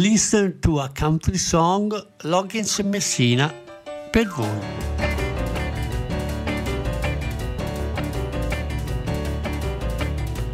Listen 0.00 0.60
to 0.60 0.78
a 0.78 0.88
Country 0.90 1.38
Song, 1.38 1.90
Loggins 2.22 2.78
e 2.78 2.84
Messina, 2.84 3.52
per 4.12 4.26
voi. 4.28 4.46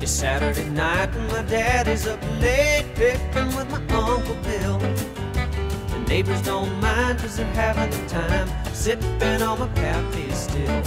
It's 0.00 0.10
Saturday 0.10 0.64
night 0.70 1.14
and 1.14 1.30
my 1.30 1.42
daddy's 1.42 2.06
up 2.06 2.22
late 2.40 2.86
picking 2.94 3.54
with 3.54 3.68
my 3.70 3.82
Uncle 3.94 4.34
Bill. 4.44 4.78
The 4.78 5.98
neighbors 6.08 6.40
don't 6.40 6.72
mind 6.80 7.18
cause 7.18 7.36
they're 7.36 7.52
having 7.52 7.90
the 7.90 8.08
time 8.08 8.48
sipping 8.72 9.42
on 9.42 9.58
my 9.58 9.68
cafe 9.74 10.30
still. 10.30 10.82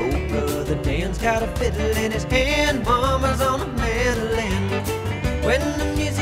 Oh, 0.00 0.28
brother 0.30 0.82
Dan's 0.82 1.18
got 1.18 1.42
a 1.42 1.46
fiddle 1.58 1.94
in 1.98 2.10
his 2.10 2.24
hand, 2.24 2.86
mama's 2.86 3.42
on 3.42 3.60
a 3.60 3.66
mandolin. 3.66 5.10
When 5.44 5.60
the 5.78 5.94
music 5.96 6.19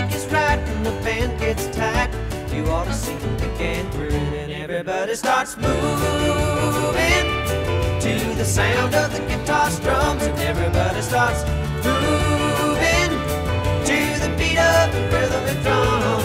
gets 1.54 1.74
tight, 1.74 2.10
you 2.52 2.62
ought 2.66 2.84
to 2.84 2.92
see 2.92 3.16
them 3.16 3.34
begin 3.36 3.88
grin 3.92 4.34
and 4.34 4.52
everybody 4.52 5.14
starts 5.14 5.56
moving 5.56 7.26
to 8.04 8.12
the 8.36 8.44
sound 8.44 8.94
of 8.94 9.10
the 9.14 9.20
guitar 9.30 9.70
strums 9.70 10.22
and 10.24 10.38
everybody 10.40 11.00
starts 11.00 11.40
moving 11.88 13.10
to 13.88 13.98
the 14.24 14.30
beat 14.36 14.58
of 14.58 14.92
the 14.92 15.00
rhythmic 15.10 15.58
drum. 15.62 16.20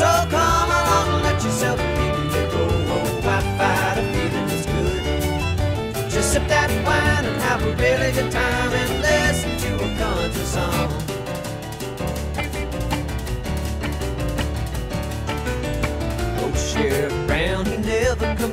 So 0.00 0.08
come 0.34 0.70
along, 0.78 1.22
let 1.24 1.42
yourself 1.42 1.78
be 1.96 2.06
go. 2.54 2.64
Oh, 2.94 3.34
I 3.36 3.40
fight 3.58 3.98
a 3.98 4.04
feeling 4.12 4.50
is 4.56 4.66
good. 4.66 6.10
Just 6.12 6.32
sip 6.32 6.46
that 6.46 6.70
wine 6.86 7.24
and 7.24 7.42
have 7.42 7.60
a 7.64 7.72
really 7.74 8.12
good 8.12 8.30
time 8.30 8.99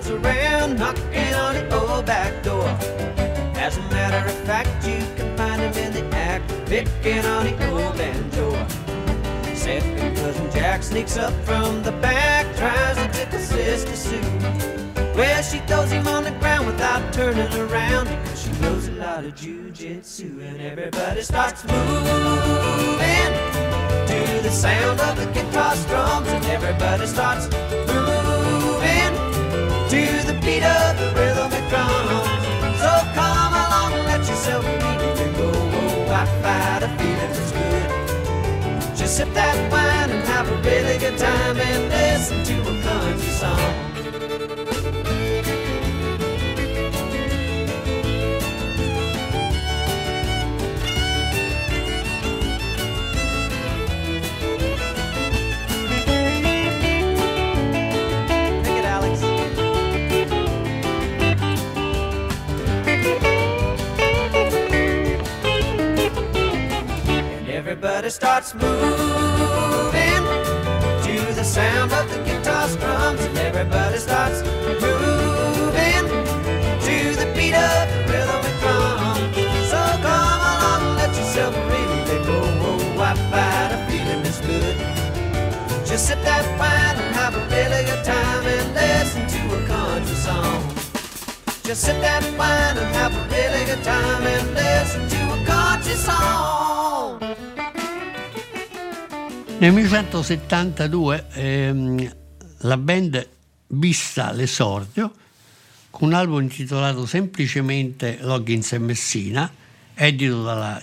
comes 0.07 0.25
around 0.25 0.79
knocking 0.79 1.33
on 1.33 1.55
the 1.55 1.75
old 1.75 2.05
back 2.05 2.43
door. 2.43 2.67
As 3.59 3.77
a 3.77 3.81
matter 3.89 4.27
of 4.27 4.35
fact, 4.45 4.87
you 4.87 4.99
can 5.15 5.35
find 5.37 5.61
him 5.61 5.73
in 5.73 5.93
the 5.93 6.15
act 6.15 6.49
picking 6.65 7.25
on 7.25 7.45
the 7.45 7.71
old 7.71 7.97
banjo. 7.97 8.51
Second 9.53 10.15
cousin 10.15 10.51
Jack 10.51 10.83
sneaks 10.83 11.17
up 11.17 11.33
from 11.43 11.83
the 11.83 11.91
back, 11.93 12.45
tries 12.55 12.95
to 12.97 13.07
tickle 13.11 13.39
Sister 13.39 13.95
Sue. 13.95 14.21
Well, 15.15 15.41
she 15.41 15.59
throws 15.59 15.91
him 15.91 16.07
on 16.07 16.23
the 16.23 16.31
ground 16.39 16.67
without 16.67 17.11
turning 17.11 17.51
around 17.59 18.07
because 18.07 18.41
she 18.43 18.51
knows 18.61 18.87
a 18.87 18.91
lot 18.91 19.25
of 19.25 19.33
jujitsu, 19.35 20.41
and 20.41 20.61
everybody 20.61 21.21
starts 21.21 21.63
moving 21.65 23.31
to 24.07 24.43
the 24.43 24.51
sound 24.51 24.99
of 25.01 25.17
the 25.17 25.25
guitar 25.33 25.75
strums, 25.75 26.27
and 26.29 26.45
everybody 26.45 27.07
starts 27.07 27.49
moving 27.51 28.26
beat 30.47 30.63
of 30.63 30.97
the 30.97 31.07
rhythmic 31.19 31.65
drum. 31.69 32.07
So 32.81 32.91
come 33.19 33.53
along 33.63 33.91
and 33.97 34.05
let 34.11 34.21
yourself 34.29 34.63
be 34.63 34.93
to 35.19 35.27
go. 35.37 35.51
Oh, 35.53 36.21
I 36.21 36.25
fight 36.41 36.83
a 36.83 36.89
feeling 36.97 37.31
that's 37.35 37.51
good. 37.51 38.97
Just 38.97 39.17
sip 39.17 39.29
that 39.33 39.57
wine 39.69 40.09
and 40.09 40.23
have 40.29 40.47
a 40.49 40.55
really 40.69 40.97
good 40.99 41.17
time 41.17 41.57
and 41.57 41.89
listen 41.89 42.45
to 42.45 42.55
a 42.61 42.81
country 42.81 43.29
song. 43.41 43.86
Everybody 67.77 68.09
starts 68.09 68.55
moving 68.55 70.23
to 71.05 71.33
the 71.35 71.43
sound 71.43 71.93
of 71.93 72.09
the 72.09 72.17
guitar 72.23 72.67
strums, 72.67 73.21
and 73.23 73.37
everybody 73.37 73.99
starts 73.99 74.41
moving 74.41 76.05
to 76.81 76.95
the 77.21 77.31
beat 77.35 77.53
of 77.53 77.85
the 77.91 77.99
rhythmic 78.09 78.55
drum. 78.61 79.15
So 79.69 79.77
come 80.01 80.41
along, 80.49 80.95
let 80.97 81.09
yourself 81.09 81.53
really 81.69 82.25
go. 82.25 82.39
Oh, 82.65 82.99
I 82.99 83.13
find 83.29 83.73
a 83.75 83.79
feeling 83.85 84.23
that's 84.23 84.41
good. 84.41 84.75
Just 85.85 86.07
sip 86.07 86.19
that 86.23 86.45
wine 86.57 86.97
and 86.97 87.15
have 87.15 87.35
a 87.35 87.43
really 87.53 87.85
good 87.85 88.03
time 88.03 88.43
and 88.43 88.73
listen 88.73 89.27
to 89.27 89.41
a 89.55 89.67
country 89.67 90.15
song. 90.15 90.63
Just 91.61 91.83
sip 91.83 92.01
that 92.01 92.23
wine 92.39 92.75
and 92.75 92.95
have 92.95 93.13
a 93.13 93.23
really 93.29 93.65
good 93.65 93.83
time 93.83 94.23
and 94.25 94.53
listen 94.55 95.07
to 95.09 95.19
a 95.35 95.45
country 95.45 95.93
song. 95.93 96.56
Nel 99.59 99.73
1972 99.73 101.25
ehm, 101.33 102.15
la 102.59 102.77
band 102.77 103.27
vista 103.69 104.31
l'esordio 104.31 105.11
con 105.89 106.09
un 106.09 106.13
album 106.13 106.41
intitolato 106.41 107.07
semplicemente 107.07 108.19
Loggins 108.21 108.73
e 108.73 108.77
Messina, 108.77 109.51
edito 109.95 110.43
dalla 110.43 110.79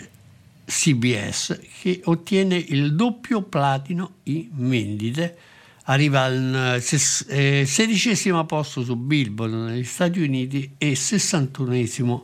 CBS, 0.64 1.60
che 1.80 2.00
ottiene 2.06 2.56
il 2.56 2.96
doppio 2.96 3.42
platino 3.42 4.14
in 4.24 4.48
vendite, 4.50 5.36
arriva 5.84 6.22
al 6.22 6.82
eh, 6.82 7.60
eh, 7.60 7.64
sedicesimo 7.64 8.44
posto 8.44 8.82
su 8.82 8.96
Billboard 8.96 9.52
negli 9.52 9.84
Stati 9.84 10.20
Uniti 10.20 10.74
e 10.78 10.94
61esimo 10.94 12.22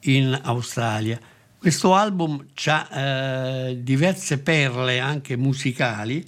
in 0.00 0.38
Australia. 0.42 1.18
Questo 1.60 1.94
album 1.94 2.42
ha 2.68 3.70
diverse 3.74 4.38
perle 4.38 4.98
anche 4.98 5.36
musicali 5.36 6.26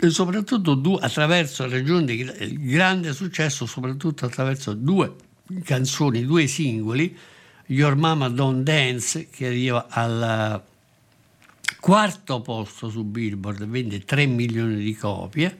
e 0.00 0.08
soprattutto 0.08 0.72
due, 0.72 1.00
attraverso 1.02 1.68
ragione 1.68 2.06
del 2.06 2.58
grande 2.60 3.12
successo, 3.12 3.66
soprattutto 3.66 4.24
attraverso 4.24 4.72
due 4.72 5.14
canzoni, 5.64 6.24
due 6.24 6.46
singoli, 6.46 7.14
Your 7.66 7.94
Mama 7.94 8.30
Don't 8.30 8.62
Dance 8.62 9.28
che 9.28 9.48
arriva 9.48 9.86
al 9.90 10.62
quarto 11.78 12.40
posto 12.40 12.88
su 12.88 13.04
Billboard, 13.04 13.66
vende 13.66 14.02
3 14.02 14.24
milioni 14.24 14.76
di 14.76 14.96
copie, 14.96 15.58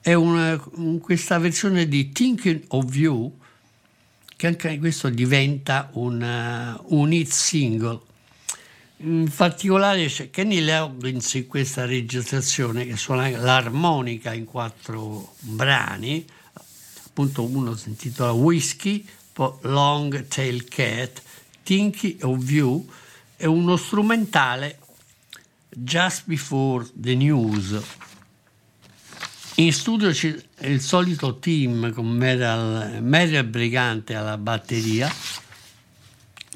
è 0.00 0.14
una, 0.14 0.56
questa 1.00 1.38
versione 1.38 1.88
di 1.88 2.10
Thinking 2.10 2.66
of 2.68 2.94
You 2.94 3.36
che 4.38 4.46
anche 4.46 4.78
questo 4.78 5.08
diventa 5.08 5.90
un, 5.94 6.22
uh, 6.22 6.96
un 6.96 7.12
hit 7.12 7.28
single. 7.28 8.00
In 8.98 9.28
particolare 9.34 10.06
c'è 10.06 10.30
Kenny 10.30 10.64
Loggins 10.64 11.34
in 11.34 11.48
questa 11.48 11.84
registrazione 11.84 12.86
che 12.86 12.96
suona 12.96 13.28
l'armonica 13.30 14.32
in 14.32 14.44
quattro 14.44 15.34
brani, 15.40 16.24
appunto 17.04 17.42
uno 17.42 17.74
si 17.74 17.88
intitola 17.88 18.30
Whiskey, 18.30 19.04
poi 19.32 19.54
Long 19.62 20.28
Tail 20.28 20.68
Cat, 20.68 21.20
Thinking 21.64 22.22
of 22.22 22.48
You 22.48 22.88
e 23.36 23.48
uno 23.48 23.76
strumentale 23.76 24.78
Just 25.68 26.22
Before 26.26 26.86
the 26.94 27.16
News. 27.16 27.76
In 29.58 29.72
studio 29.72 30.12
c'è 30.12 30.40
il 30.60 30.80
solito 30.80 31.40
team 31.40 31.92
con 31.92 32.06
Meryl, 32.06 33.02
Meryl 33.02 33.42
Brigante 33.42 34.14
alla 34.14 34.38
batteria 34.38 35.12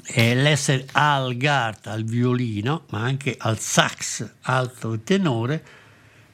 e 0.05 0.35
l'essere 0.35 0.87
Al 0.93 1.35
Gart 1.35 1.87
al 1.87 2.05
violino, 2.05 2.85
ma 2.91 3.01
anche 3.01 3.35
al 3.37 3.59
sax 3.59 4.25
alto 4.43 4.93
e 4.93 5.03
tenore, 5.03 5.65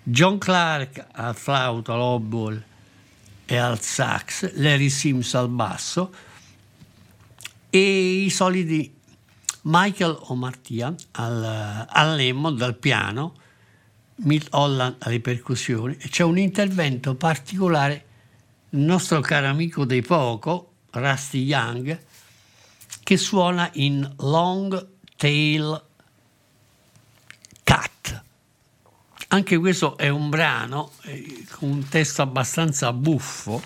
John 0.04 0.38
Clark 0.38 1.08
al 1.12 1.36
flauto, 1.36 1.92
all'oboe 1.92 2.64
e 3.46 3.58
al 3.58 3.82
sax, 3.82 4.54
Larry 4.54 4.90
Sims 4.90 5.34
al 5.34 5.50
basso 5.50 6.14
e 7.72 8.26
i 8.26 8.30
soliti 8.30 8.96
Michael 9.64 10.20
O'Martian 10.20 10.96
al, 11.14 11.88
al 11.90 12.16
lemmo, 12.16 12.52
dal 12.52 12.76
piano, 12.76 13.34
Milt 14.22 14.48
Holland 14.52 14.98
alle 15.00 15.20
percussioni 15.20 15.96
e 16.00 16.10
c'è 16.10 16.24
un 16.24 16.38
intervento 16.38 17.16
particolare 17.16 18.06
del 18.70 18.82
nostro 18.82 19.22
caro 19.22 19.48
amico 19.48 19.86
dei 19.86 20.02
poco, 20.02 20.74
Rusty 20.92 21.44
Young, 21.44 22.00
che 23.04 23.18
suona 23.18 23.70
in 23.74 24.08
Long 24.18 24.88
Tail 25.16 25.84
Cat. 27.64 28.24
Anche 29.30 29.58
questo 29.58 29.98
è 29.98 30.10
un 30.10 30.30
brano 30.30 30.92
eh, 31.04 31.46
con 31.52 31.70
un 31.70 31.88
testo 31.88 32.22
abbastanza 32.22 32.92
buffo. 32.92 33.62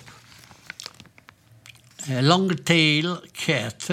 Eh, 2.06 2.22
Long 2.22 2.62
Tail 2.62 3.28
Cat 3.32 3.90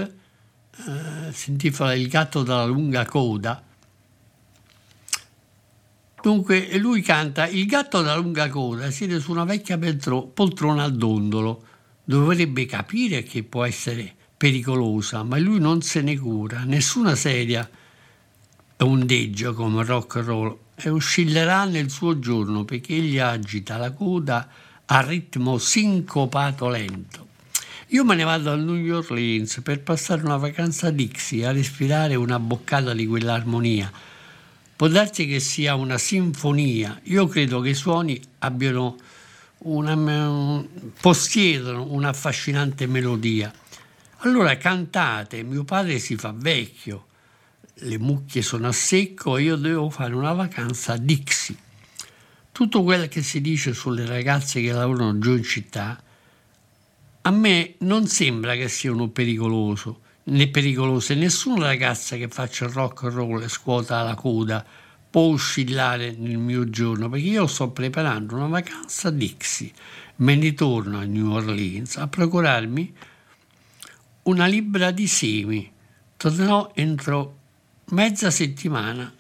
eh, 0.78 1.32
si 1.32 1.52
intitola 1.52 1.93
Il 1.93 2.08
gatto 2.08 2.43
dalla 2.43 2.65
lunga 2.65 3.06
coda. 3.06 3.63
Dunque 6.22 6.78
lui 6.78 7.02
canta 7.02 7.48
Il 7.48 7.66
gatto 7.66 8.02
dalla 8.02 8.16
lunga 8.16 8.48
coda 8.48 8.92
siede 8.92 9.20
su 9.20 9.32
una 9.32 9.44
vecchia 9.44 9.80
poltrona 10.34 10.84
al 10.84 10.96
dondolo. 10.96 11.64
Dovrebbe 12.04 12.65
capire 12.65 13.24
che 13.24 13.44
può 13.44 13.63
essere 13.63 14.13
pericolosa, 14.38 15.24
ma 15.24 15.38
lui 15.40 15.60
non 15.60 15.82
se 15.82 16.02
ne 16.02 16.17
cura. 16.17 16.63
Nessuna 16.63 17.15
sedia 17.15 17.67
ondeggia 18.78 19.54
come 19.54 19.84
rock 19.84 20.15
and 20.17 20.26
roll 20.26 20.58
e 20.76 20.90
oscillerà 20.90 21.65
nel 21.65 21.90
suo 21.90 22.19
giorno 22.19 22.65
perché 22.65 22.96
egli 22.96 23.19
agita 23.19 23.78
la 23.78 23.92
coda 23.92 24.48
a 24.86 25.02
ritmo 25.02 25.58
sincopato 25.58 26.69
lento. 26.69 27.28
Io 27.88 28.04
me 28.04 28.15
ne 28.15 28.24
vado 28.24 28.52
a 28.52 28.56
New 28.56 28.96
Orleans 28.96 29.60
per 29.63 29.82
passare 29.82 30.24
una 30.24 30.38
vacanza 30.38 30.88
a 30.88 30.92
Dixie 30.92 31.46
a 31.46 31.52
respirare 31.52 32.15
una 32.15 32.40
boccata 32.40 32.94
di 32.94 33.06
quell'armonia. 33.06 33.92
Può 34.82 34.90
darsi 34.90 35.27
che 35.27 35.40
sia 35.40 35.75
una 35.75 36.00
sinfonia. 36.00 37.00
Io 37.04 37.27
credo 37.27 37.60
che 37.60 37.69
i 37.69 37.75
suoni 37.75 38.19
abbiano 38.40 38.98
una, 39.60 40.65
possiedono 41.00 41.86
un'affascinante 41.92 42.88
melodia. 42.88 43.54
Allora 44.21 44.58
cantate, 44.58 45.44
mio 45.44 45.65
padre 45.65 46.00
si 46.00 46.15
fa 46.15 46.34
vecchio, 46.36 47.06
le 47.75 48.00
mucche 48.00 48.42
sono 48.42 48.69
a 48.69 48.71
secco 48.71 49.38
e 49.38 49.44
io 49.44 49.56
devo 49.56 49.92
fare 49.92 50.15
una 50.15 50.34
vacanza 50.34 50.94
a 50.94 50.98
Dixie. 50.98 51.56
Tutto 52.52 52.82
quello 52.82 53.08
che 53.08 53.21
si 53.21 53.40
dice 53.40 53.75
sulle 53.75 54.08
ragazze 54.08 54.63
che 54.63 54.71
lavorano 54.71 55.19
giù 55.19 55.36
in 55.36 55.44
città, 55.44 56.02
a 57.21 57.29
me 57.29 57.75
non 57.82 58.08
sembra 58.08 58.56
che 58.56 58.67
siano 58.67 59.10
pericoloso, 59.10 60.00
né 60.24 60.48
pericolose. 60.48 61.15
Nessuna 61.15 61.67
ragazza 61.67 62.15
che 62.15 62.28
faccia 62.28 62.67
rock 62.67 63.04
and 63.04 63.13
roll 63.13 63.44
e 63.44 63.48
scuota 63.48 64.02
la 64.04 64.15
coda 64.15 64.65
può 65.10 65.34
oscillare 65.34 66.12
nel 66.12 66.38
mio 66.38 66.69
giorno, 66.69 67.10
perché 67.10 67.26
io 67.26 67.48
sto 67.48 67.69
preparando 67.69 68.36
una 68.36 68.48
vacanza 68.48 69.10
a 69.10 69.12
Dixie. 69.12 69.72
Me 70.17 70.36
ne 70.36 70.54
torno 70.54 71.00
a 71.00 71.04
New 71.04 71.32
Orleans 71.32 71.98
a 71.98 72.08
procurarmi 72.08 72.96
una 74.24 74.46
libra 74.46 74.92
di 74.92 75.08
semi. 75.08 75.72
Tornerò 76.15 76.72
entro 76.76 77.40
mezza 77.86 78.30
settimana 78.30 79.13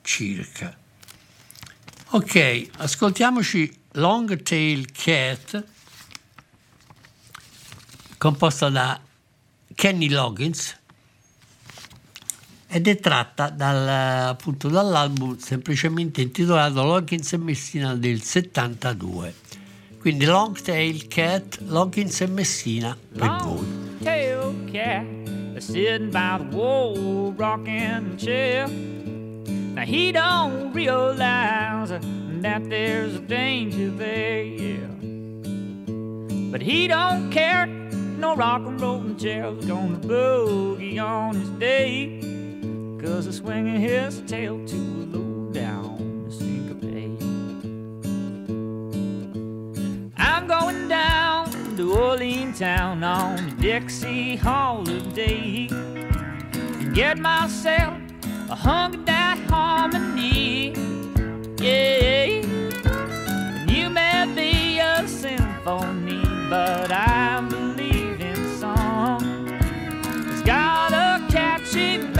circa. 0.00 0.76
Ok, 2.10 2.68
ascoltiamoci 2.76 3.82
Long 3.92 4.40
Tail 4.42 4.90
Cat, 4.92 5.64
composta 8.16 8.70
da 8.70 9.00
Kenny 9.74 10.08
Loggins 10.08 10.76
ed 12.66 12.88
è 12.88 12.98
tratta 12.98 13.50
dal, 13.50 13.88
appunto 14.28 14.68
dall'album 14.68 15.36
semplicemente 15.38 16.22
intitolato 16.22 16.82
Loggins 16.82 17.32
e 17.32 17.36
Messina 17.36 17.94
del 17.94 18.20
72. 18.20 19.34
Quindi 20.00 20.24
Long 20.24 20.60
Tail 20.60 21.06
Cat, 21.06 21.60
Loggins 21.66 22.20
e 22.20 22.26
Messina 22.26 22.96
per 23.16 23.36
voi. 23.42 23.82
tail 24.02 24.54
cat 24.70 25.06
sitting 25.60 26.10
by 26.10 26.38
the 26.38 26.56
wall, 26.56 27.32
rocking 27.32 28.16
chair. 28.16 28.66
Now 28.66 29.84
he 29.84 30.12
don't 30.12 30.72
realize 30.72 31.90
that 32.42 32.68
there's 32.68 33.14
a 33.14 33.20
danger 33.20 33.90
there, 33.90 34.42
yeah. 34.42 34.86
But 36.50 36.60
he 36.60 36.86
don't 36.86 37.30
care. 37.30 37.83
No 38.24 38.34
rock 38.34 38.62
and 38.66 38.80
rollin' 38.80 39.18
chair's 39.18 39.66
gonna 39.66 39.98
boogie 39.98 40.98
on 40.98 41.34
his 41.34 41.50
day. 41.60 42.20
Cause 42.98 43.36
swinging 43.36 43.78
his 43.78 44.22
tail 44.22 44.64
to 44.66 44.76
a 44.76 45.04
low 45.14 45.52
down 45.52 46.26
syncopate. 46.30 47.20
I'm 50.16 50.46
going 50.46 50.88
down 50.88 51.50
to 51.76 51.92
Orleans 51.92 52.58
town 52.58 53.04
on 53.04 53.38
a 53.40 53.50
Dixie 53.60 54.36
holiday 54.36 55.68
and 55.70 56.94
get 56.94 57.18
myself 57.18 57.92
a 58.48 58.54
hunk 58.54 58.94
of 58.94 59.04
that 59.04 59.38
harmony. 59.50 60.70
Yeah, 61.58 62.40
and 63.60 63.70
you 63.70 63.90
may 63.90 64.24
be 64.34 64.78
a 64.78 65.06
symphony, 65.06 66.22
but 66.48 66.90
I 66.90 67.24
a 71.76 72.13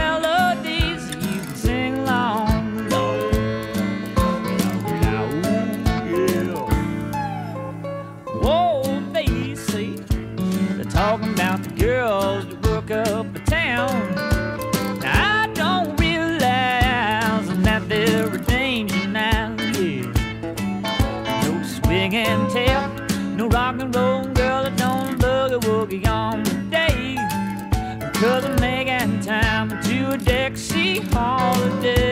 a 30.75 30.83
Dixie 30.83 31.01
holiday. 31.13 32.04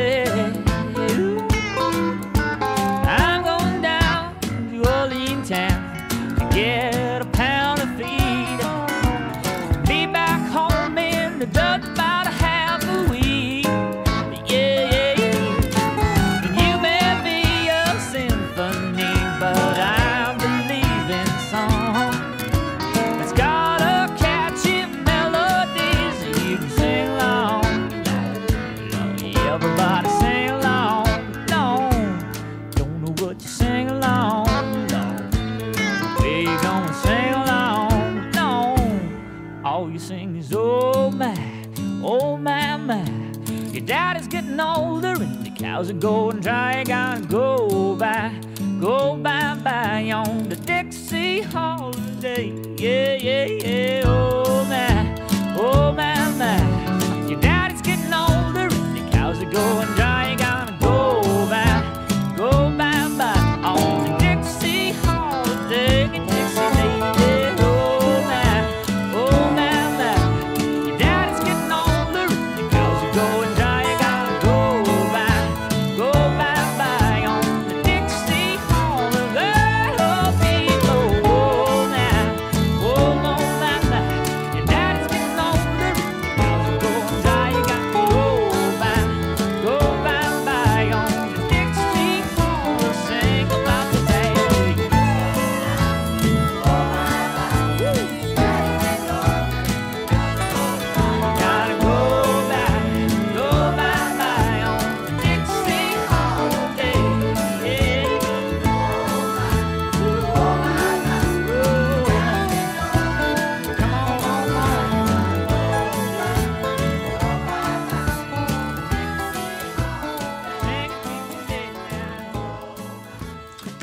How's 45.83 45.89
it 45.89 45.99
going, 45.99 46.39
Tiger? 46.39 47.21
Go. 47.27 47.92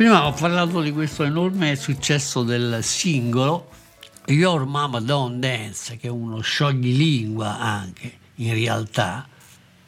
Prima 0.00 0.26
ho 0.26 0.32
parlato 0.32 0.80
di 0.80 0.92
questo 0.92 1.24
enorme 1.24 1.76
successo 1.76 2.42
del 2.42 2.82
singolo 2.82 3.68
Your 4.28 4.64
Mama 4.64 4.98
Don't 4.98 5.38
Dance, 5.40 5.98
che 5.98 6.06
è 6.06 6.10
uno 6.10 6.40
scioglilingua 6.40 7.58
anche 7.58 8.10
in 8.36 8.54
realtà. 8.54 9.28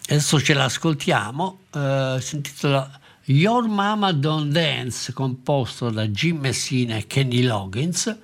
Adesso 0.05 0.39
ce 0.39 0.53
l'ascoltiamo, 0.53 1.61
eh, 1.73 2.19
si 2.21 2.35
intitola 2.35 3.01
Your 3.25 3.67
Mama 3.67 4.13
Don't 4.13 4.53
Dance, 4.53 5.15
composto 5.15 5.89
da 5.89 6.07
Jim 6.07 6.41
Messina 6.41 6.97
e 6.97 7.07
Kenny 7.07 7.41
Loggins, 7.45 8.15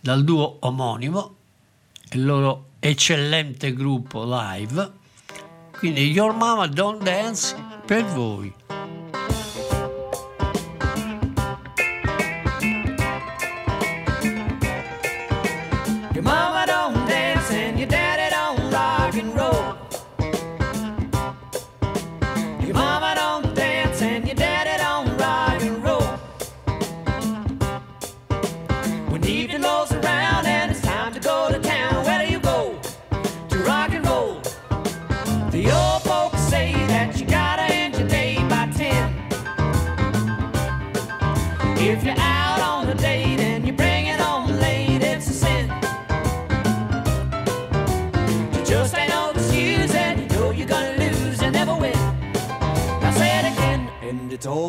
dal 0.00 0.24
duo 0.24 0.56
omonimo, 0.60 1.36
il 2.12 2.24
loro 2.24 2.68
eccellente 2.78 3.74
gruppo 3.74 4.24
live. 4.24 4.92
Quindi 5.76 6.10
Your 6.10 6.34
Mama 6.34 6.66
Don't 6.68 7.02
Dance 7.02 7.54
per 7.84 8.02
voi. 8.06 8.63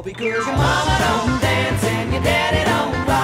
because 0.02 0.24
your 0.24 0.46
mama 0.46 0.98
don't 1.00 1.42
dance 1.42 1.84
and 1.84 2.12
your 2.12 2.22
daddy 2.24 2.64
don't 2.70 3.08
rock. 3.08 3.15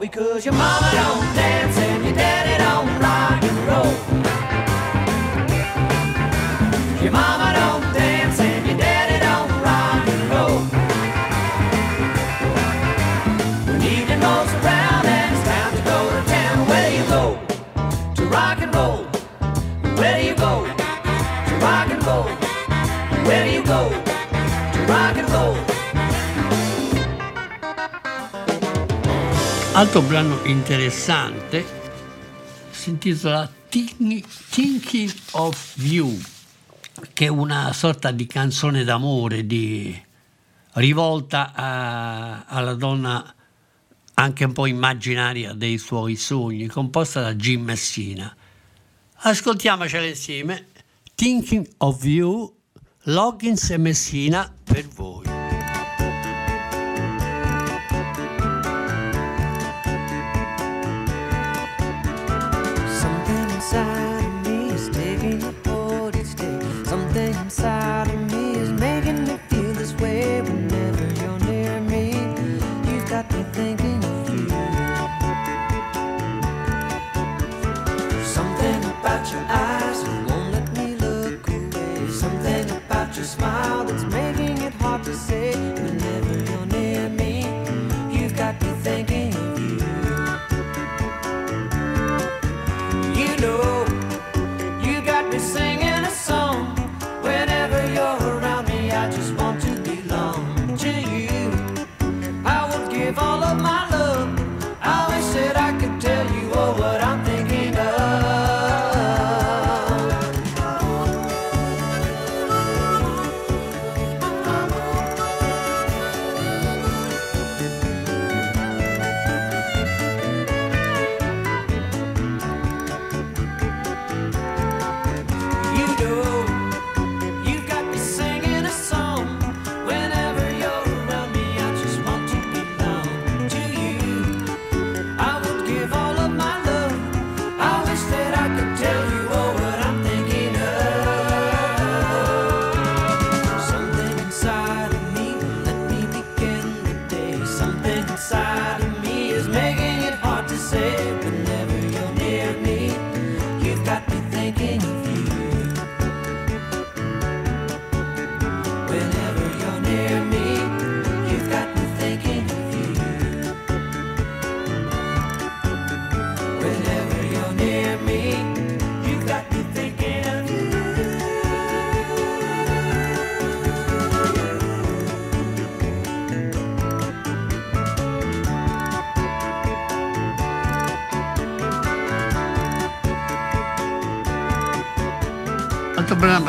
we 0.00 0.08
could. 0.08 0.44
Your 0.46 0.54
mama 0.54 0.89
brano 30.20 30.44
interessante, 30.44 31.64
si 32.70 32.90
intitola 32.90 33.50
Thinking 33.70 35.12
of 35.30 35.74
You, 35.76 36.20
che 37.14 37.24
è 37.24 37.28
una 37.28 37.72
sorta 37.72 38.10
di 38.10 38.26
canzone 38.26 38.84
d'amore, 38.84 39.46
di, 39.46 39.98
rivolta 40.72 41.52
a, 41.54 42.44
alla 42.44 42.74
donna 42.74 43.34
anche 44.12 44.44
un 44.44 44.52
po' 44.52 44.66
immaginaria 44.66 45.54
dei 45.54 45.78
suoi 45.78 46.16
sogni, 46.16 46.66
composta 46.66 47.22
da 47.22 47.34
Jim 47.34 47.62
Messina. 47.62 48.34
Ascoltiamocela 49.22 50.04
insieme, 50.04 50.66
Thinking 51.14 51.66
of 51.78 52.04
You, 52.04 52.54
Loggins 53.04 53.70
e 53.70 53.78
Messina 53.78 54.52
per 54.64 54.86
voi. 54.86 55.19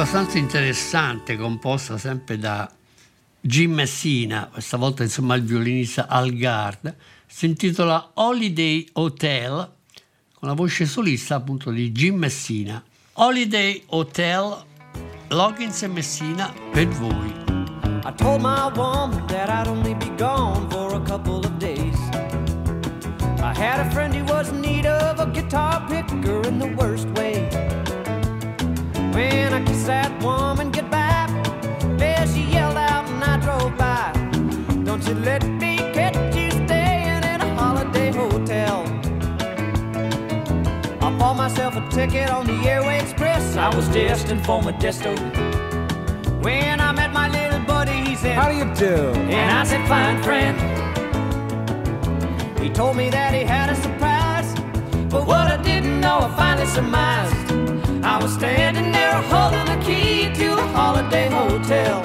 abbastanza 0.01 0.39
interessante 0.39 1.37
composta 1.37 1.95
sempre 1.95 2.39
da 2.39 2.69
Jim 3.39 3.71
Messina, 3.71 4.49
questa 4.51 4.75
volta 4.75 5.03
insomma 5.03 5.35
il 5.35 5.43
violinista 5.43 6.07
Algard, 6.07 6.95
si 7.27 7.45
intitola 7.45 8.11
Holiday 8.15 8.89
Hotel. 8.93 9.79
Con 10.41 10.49
la 10.49 10.55
voce 10.55 10.87
solista 10.87 11.35
appunto 11.35 11.69
di 11.69 11.91
Jim 11.91 12.15
Messina. 12.15 12.83
Holiday 13.13 13.83
Hotel, 13.89 14.63
Loggins 15.27 15.83
e 15.83 15.87
Messina 15.87 16.51
per 16.71 16.87
voi. 16.87 17.31
I 18.03 18.11
told 18.15 18.41
my 18.41 18.71
woman 18.75 19.23
that 19.27 19.49
I'd 19.49 19.67
only 19.67 19.93
be 19.93 20.09
gone 20.17 20.67
for 20.71 20.95
a 20.95 21.01
couple 21.01 21.45
of 21.45 21.59
days. 21.59 21.95
I 23.39 23.53
had 23.53 23.85
a 23.85 23.91
friend 23.91 24.15
who 24.15 24.23
was 24.33 24.49
in 24.49 24.61
need 24.61 24.87
of 24.87 25.19
a 25.19 25.27
guitar 25.27 25.85
picker 25.87 26.41
in 26.47 26.57
the 26.57 26.73
worst 26.75 27.07
way. 27.09 27.47
When 29.13 29.53
I 29.53 29.63
kissed 29.63 29.85
that 29.85 30.11
woman 30.23 30.71
goodbye, 30.71 31.29
there 31.97 32.25
she 32.25 32.41
yelled 32.51 32.77
out 32.77 33.07
and 33.07 33.23
I 33.23 33.37
drove 33.37 33.77
by. 33.77 34.11
Don't 34.83 35.05
you 35.07 35.13
let 35.23 35.43
me 35.43 35.70
bought 41.31 41.49
myself 41.49 41.77
a 41.77 41.89
ticket 41.89 42.29
on 42.29 42.45
the 42.45 42.69
Airway 42.69 42.99
Express. 42.99 43.55
I 43.55 43.73
was 43.73 43.87
destined 43.89 44.45
for 44.45 44.61
Modesto. 44.61 45.15
When 46.43 46.81
I 46.81 46.91
met 46.91 47.13
my 47.13 47.29
little 47.29 47.61
buddy, 47.61 48.01
he 48.09 48.15
said, 48.17 48.35
How 48.35 48.49
do 48.49 48.57
you 48.57 48.65
do? 48.75 48.95
and 49.31 49.51
I 49.59 49.63
said, 49.63 49.87
fine, 49.87 50.21
friend. 50.23 50.57
He 52.59 52.69
told 52.69 52.97
me 52.97 53.09
that 53.11 53.33
he 53.33 53.43
had 53.43 53.69
a 53.69 53.75
surprise. 53.75 54.53
But 55.09 55.25
what 55.25 55.47
I 55.47 55.61
didn't 55.61 56.01
know, 56.01 56.19
I 56.19 56.35
finally 56.35 56.67
surmised. 56.67 57.35
I 58.03 58.21
was 58.21 58.33
standing 58.33 58.91
there 58.91 59.21
holding 59.31 59.69
a 59.69 59.79
key 59.85 60.33
to 60.33 60.55
the 60.55 60.67
holiday 60.75 61.29
hotel. 61.29 62.01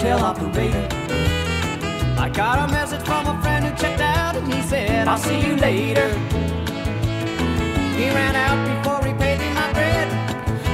Hotel 0.00 0.24
operator. 0.24 0.88
I 2.18 2.30
got 2.32 2.66
a 2.66 2.72
message 2.72 3.02
from 3.02 3.26
a 3.26 3.38
friend 3.42 3.66
who 3.66 3.76
checked 3.76 4.00
out 4.00 4.34
and 4.34 4.50
he 4.50 4.62
said, 4.62 5.06
I'll 5.06 5.18
see 5.18 5.38
you 5.46 5.56
later. 5.56 6.08
He 7.98 8.08
ran 8.08 8.34
out 8.34 8.58
before 8.70 9.04
he 9.06 9.12
paid 9.12 9.40
me 9.40 9.52
my 9.52 9.70
bread. 9.74 10.08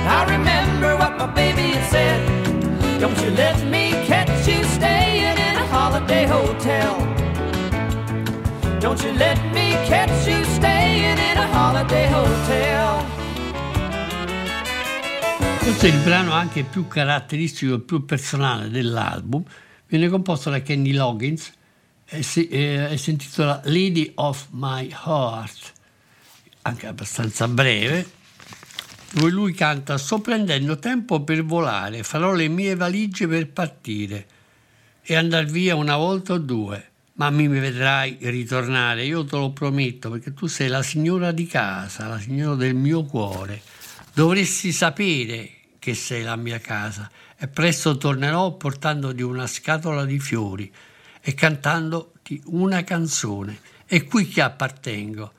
I 0.07 0.21
remember 0.31 0.97
what 0.97 1.19
my 1.19 1.27
baby 1.27 1.75
had 1.75 1.91
said. 1.91 3.01
Don't 3.01 3.19
you 3.21 3.31
let 3.31 3.67
me 3.67 3.91
catch 4.07 4.47
you 4.47 4.63
staying 4.63 5.37
in 5.49 5.57
a 5.57 5.67
holiday 5.75 6.25
hotel. 6.27 6.95
Don't 8.79 9.03
you 9.03 9.13
let 9.15 9.39
me 9.53 9.73
catch 9.91 10.29
you 10.29 10.45
staying 10.45 11.19
in 11.19 11.37
a 11.37 11.49
holiday 11.49 12.07
hotel. 12.07 13.16
Questo 15.67 15.87
è 15.87 15.89
il 15.89 15.99
brano 15.99 16.31
anche 16.31 16.63
più 16.63 16.87
caratteristico 16.87 17.75
e 17.75 17.81
più 17.81 18.05
personale 18.05 18.71
dell'album. 18.71 19.43
Viene 19.89 20.09
composto 20.09 20.49
da 20.49 20.63
Kenny 20.63 20.93
Loggins 20.93 21.53
e 22.05 22.23
si, 22.23 22.47
eh, 22.47 22.87
e 22.89 22.97
si 22.97 23.11
intitola 23.11 23.61
Lady 23.65 24.13
of 24.15 24.47
My 24.53 24.89
Heart, 24.89 25.73
anche 26.63 26.87
abbastanza 26.87 27.49
breve, 27.49 28.09
dove 29.11 29.29
lui 29.31 29.55
canta 29.55 29.99
Sto 29.99 30.21
prendendo 30.21 30.79
tempo 30.79 31.23
per 31.23 31.45
volare, 31.45 32.05
farò 32.05 32.33
le 32.33 32.47
mie 32.47 32.77
valigie 32.77 33.27
per 33.27 33.51
partire 33.51 34.27
e 35.03 35.17
andare 35.17 35.47
via 35.47 35.75
una 35.75 35.97
volta 35.97 36.35
o 36.35 36.39
due, 36.39 36.91
ma 37.15 37.29
mi 37.31 37.49
vedrai 37.49 38.19
ritornare, 38.21 39.05
io 39.05 39.25
te 39.25 39.37
lo 39.37 39.51
prometto, 39.51 40.11
perché 40.11 40.33
tu 40.33 40.47
sei 40.47 40.69
la 40.69 40.85
signora 40.85 41.33
di 41.33 41.49
casa, 41.49 42.07
la 42.07 42.21
signora 42.21 42.55
del 42.55 42.77
mio 42.77 43.03
cuore. 43.03 43.61
Dovresti 44.15 44.73
sapere 44.73 45.56
che 45.87 45.95
sei 45.95 46.25
la 46.25 46.35
mia 46.35 46.59
casa 46.59 47.09
e 47.39 47.47
presto 47.47 47.97
tornerò 47.97 48.51
portandoti 48.55 49.23
una 49.23 49.47
scatola 49.47 50.05
di 50.05 50.19
fiori 50.19 50.69
e 51.21 51.33
cantandoti 51.33 52.43
una 52.47 52.83
canzone. 52.83 53.57
È 53.87 54.03
qui 54.03 54.27
che 54.27 54.41
appartengo. 54.41 55.33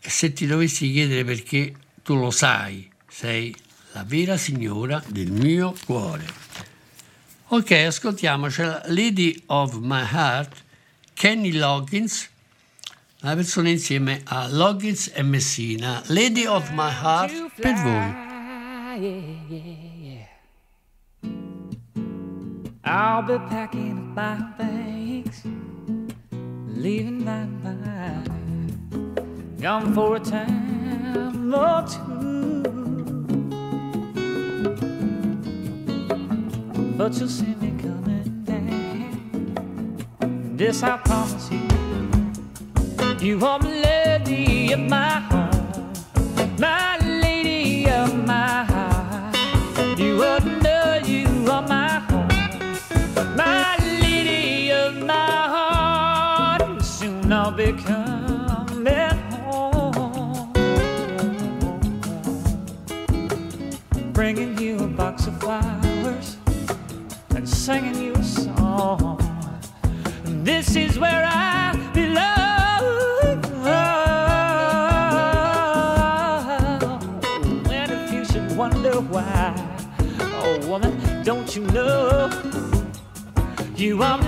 E 0.00 0.08
se 0.08 0.32
ti 0.32 0.46
dovessi 0.46 0.90
chiedere 0.90 1.22
perché, 1.22 1.74
tu 2.02 2.16
lo 2.16 2.30
sai, 2.30 2.90
sei 3.06 3.54
la 3.92 4.04
vera 4.04 4.38
signora 4.38 5.02
del 5.06 5.32
mio 5.32 5.74
cuore. 5.84 6.24
Ok, 7.48 7.70
ascoltiamoci 7.72 8.62
la 8.62 8.82
Lady 8.86 9.42
of 9.48 9.74
My 9.80 10.00
Heart, 10.10 10.64
Kenny 11.12 11.52
Loggins, 11.52 12.26
la 13.18 13.34
persona 13.34 13.68
insieme 13.68 14.22
a 14.24 14.48
Loggins 14.48 15.10
e 15.12 15.22
Messina. 15.22 16.02
Lady 16.06 16.46
of 16.46 16.70
My 16.70 16.90
Heart 16.90 17.60
per 17.60 17.74
voi. 17.82 18.27
Yeah, 18.98 19.20
yeah, 19.48 20.26
yeah. 21.22 21.30
I'll 22.82 23.22
be 23.22 23.38
packing 23.48 23.96
up 23.96 24.04
my 24.16 24.34
bags, 24.58 25.44
leaving 26.66 27.24
my 27.24 27.44
life, 27.62 28.26
gone 29.60 29.94
for 29.94 30.16
a 30.16 30.18
time 30.18 31.54
or 31.54 31.84
two. 31.86 32.62
But 36.96 37.14
you'll 37.20 37.28
see 37.28 37.54
me 37.54 37.70
coming 37.80 38.42
back. 38.48 39.12
This 40.56 40.82
I 40.82 40.96
promise 40.96 41.52
you. 41.52 41.68
You 43.20 43.46
are 43.46 43.60
the 43.60 43.68
lady 43.68 44.72
of 44.72 44.80
my 44.80 45.20
heart. 45.20 46.58
my 46.58 46.87
singing 67.68 68.00
you 68.02 68.14
a 68.14 68.24
song. 68.24 69.18
This 70.42 70.74
is 70.74 70.98
where 70.98 71.22
I 71.26 71.76
belong. 71.92 73.44
And 77.70 77.92
if 77.92 78.10
you 78.10 78.24
should 78.24 78.56
wonder 78.56 79.02
why, 79.02 79.52
oh 80.40 80.66
woman, 80.66 80.94
don't 81.24 81.54
you 81.54 81.64
know 81.66 82.30
you 83.76 84.02
are 84.02 84.18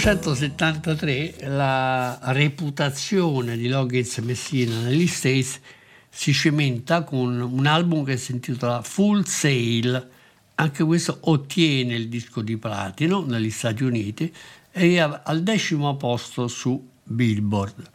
1973 0.00 1.48
la 1.48 2.18
reputazione 2.32 3.58
di 3.58 3.68
Loggins 3.68 4.16
Messina 4.18 4.80
negli 4.80 5.06
States 5.06 5.60
si 6.08 6.32
cementa 6.32 7.04
con 7.04 7.38
un 7.38 7.66
album 7.66 8.02
che 8.04 8.16
si 8.16 8.32
intitola 8.32 8.80
Full 8.80 9.24
Sail, 9.24 10.10
anche 10.54 10.84
questo 10.84 11.18
ottiene 11.20 11.96
il 11.96 12.08
disco 12.08 12.40
di 12.40 12.56
platino 12.56 13.26
negli 13.26 13.50
Stati 13.50 13.84
Uniti 13.84 14.34
e 14.70 14.98
arriva 14.98 15.22
al 15.22 15.42
decimo 15.42 15.94
posto 15.98 16.48
su 16.48 16.88
Billboard. 17.02 17.90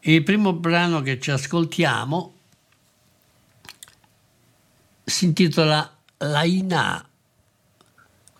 Il 0.00 0.24
primo 0.24 0.52
brano 0.52 1.00
che 1.00 1.20
ci 1.20 1.30
ascoltiamo 1.30 2.34
si 5.04 5.26
intitola 5.26 5.96
Laina. 6.16 7.09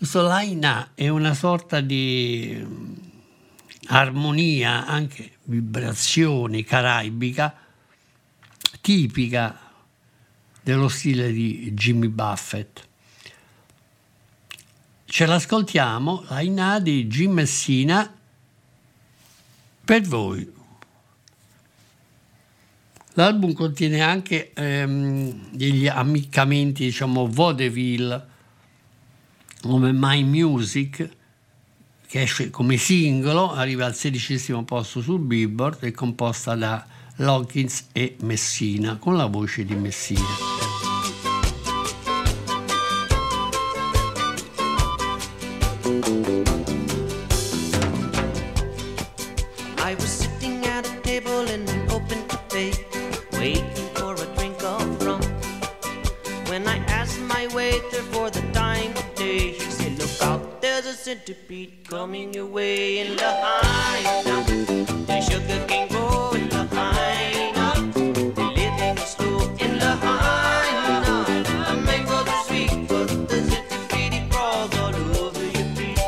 Questo 0.00 0.22
Laina 0.22 0.92
è 0.94 1.08
una 1.08 1.34
sorta 1.34 1.82
di 1.82 2.58
mm, 2.58 2.92
armonia, 3.88 4.86
anche 4.86 5.32
vibrazione 5.42 6.64
caraibica, 6.64 7.54
tipica 8.80 9.60
dello 10.62 10.88
stile 10.88 11.30
di 11.32 11.74
Jimmy 11.74 12.08
Buffett. 12.08 12.88
Ce 15.04 15.26
l'ascoltiamo, 15.26 16.24
Laina 16.28 16.80
di 16.80 17.06
Jim 17.06 17.32
Messina, 17.32 18.10
per 19.84 20.00
voi. 20.00 20.50
L'album 23.12 23.52
contiene 23.52 24.00
anche 24.00 24.54
ehm, 24.54 25.50
degli 25.50 25.86
ammiccamenti, 25.86 26.84
diciamo, 26.84 27.28
vaudeville, 27.30 28.29
come 29.62 29.92
My 29.92 30.22
Music, 30.22 31.08
che 32.06 32.22
esce 32.22 32.50
come 32.50 32.76
singolo, 32.76 33.52
arriva 33.52 33.86
al 33.86 33.94
sedicesimo 33.94 34.64
posto 34.64 35.00
sul 35.00 35.20
Billboard, 35.20 35.80
è 35.80 35.92
composta 35.92 36.54
da 36.54 36.84
Loggins 37.16 37.88
e 37.92 38.16
Messina, 38.22 38.96
con 38.96 39.16
la 39.16 39.26
voce 39.26 39.64
di 39.64 39.74
Messina. 39.74 40.20
I 45.82 46.19
centipede 61.10 61.72
coming 61.88 62.32
your 62.32 62.46
way 62.46 63.00
in 63.00 63.16
Lahaina. 63.16 64.36
The 65.08 65.20
sugar 65.20 65.60
cane 65.66 65.88
grow 65.88 66.30
in 66.34 66.48
Lahaina. 66.50 67.66
The 68.38 68.46
living 68.58 68.96
slow 69.12 69.40
in 69.64 69.72
Lahaina. 69.80 71.24
The 71.66 71.76
mangoes 71.86 72.28
are 72.34 72.44
sweet, 72.44 72.86
but 72.86 73.08
the 73.30 73.38
centipede 73.50 74.30
crawls 74.30 74.72
all 74.78 74.94
over 75.24 75.46
your 75.56 75.68
feet. 75.74 75.98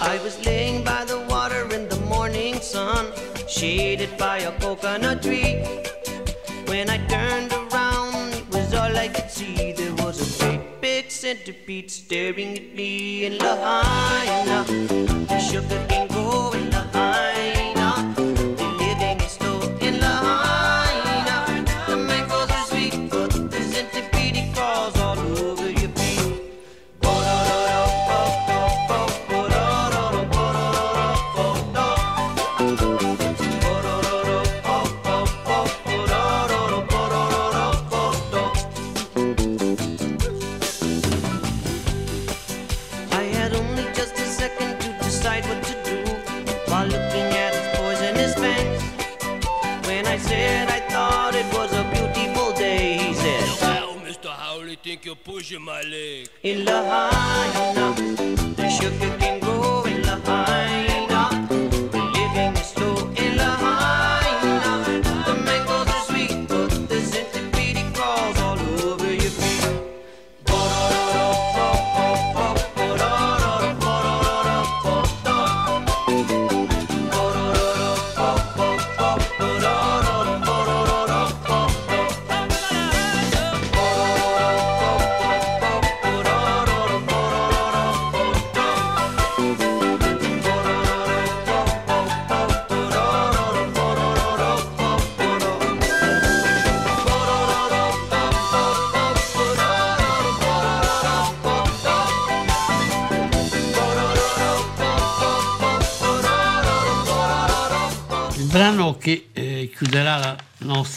I 0.00 0.20
was 0.22 0.38
laying 0.46 0.84
by 0.84 1.04
the 1.04 1.18
water 1.28 1.64
in 1.74 1.88
the 1.88 2.00
morning 2.14 2.60
sun, 2.60 3.06
shaded 3.48 4.16
by 4.16 4.38
a 4.50 4.52
coconut 4.60 5.24
tree. 5.24 5.54
When 6.66 6.88
I 6.88 6.98
turned 7.08 7.52
around, 7.52 8.32
it 8.32 8.48
was 8.54 8.72
all 8.74 8.96
I 8.96 9.08
could 9.08 9.28
see. 9.28 9.72
There 9.72 9.92
centipede 11.32 11.90
staring 11.90 12.58
at 12.58 12.74
me 12.74 13.24
in 13.24 13.38
Lahaina. 13.38 14.64
The 15.28 15.38
sugar 15.38 15.82
cane 15.88 16.08
grow 16.08 16.52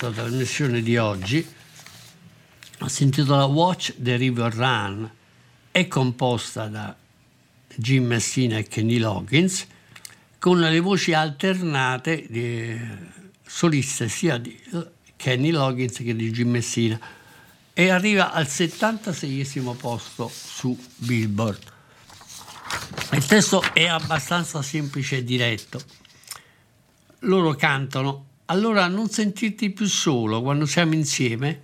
nostra 0.06 0.24
trasmissione 0.24 0.82
di 0.82 0.98
oggi 0.98 1.46
si 2.86 3.04
intitola 3.04 3.46
Watch 3.46 3.96
the 3.98 4.16
River 4.18 4.54
Run, 4.54 5.10
è 5.72 5.88
composta 5.88 6.68
da 6.68 6.96
Jim 7.76 8.06
Messina 8.06 8.58
e 8.58 8.68
Kenny 8.68 8.98
Loggins 8.98 9.66
con 10.38 10.60
le 10.60 10.80
voci 10.80 11.14
alternate 11.14 12.28
di 12.30 12.80
soliste 13.46 14.08
sia 14.08 14.38
di 14.38 14.56
Kenny 15.16 15.50
Loggins 15.50 15.98
che 15.98 16.16
di 16.16 16.30
Jim 16.32 16.52
Messina 16.52 17.00
e 17.74 17.90
arriva 17.90 18.32
al 18.32 18.48
76 18.48 19.76
posto 19.80 20.30
su 20.32 20.78
Billboard. 20.98 21.74
Il 23.14 23.26
testo 23.26 23.64
è 23.74 23.88
abbastanza 23.88 24.62
semplice 24.62 25.18
e 25.18 25.24
diretto 25.24 25.82
loro 27.20 27.56
cantano, 27.56 28.26
allora 28.46 28.88
non 28.88 29.10
sentirti 29.10 29.72
più 29.72 29.88
solo 29.88 30.42
quando 30.42 30.66
siamo 30.66 30.94
insieme, 30.94 31.62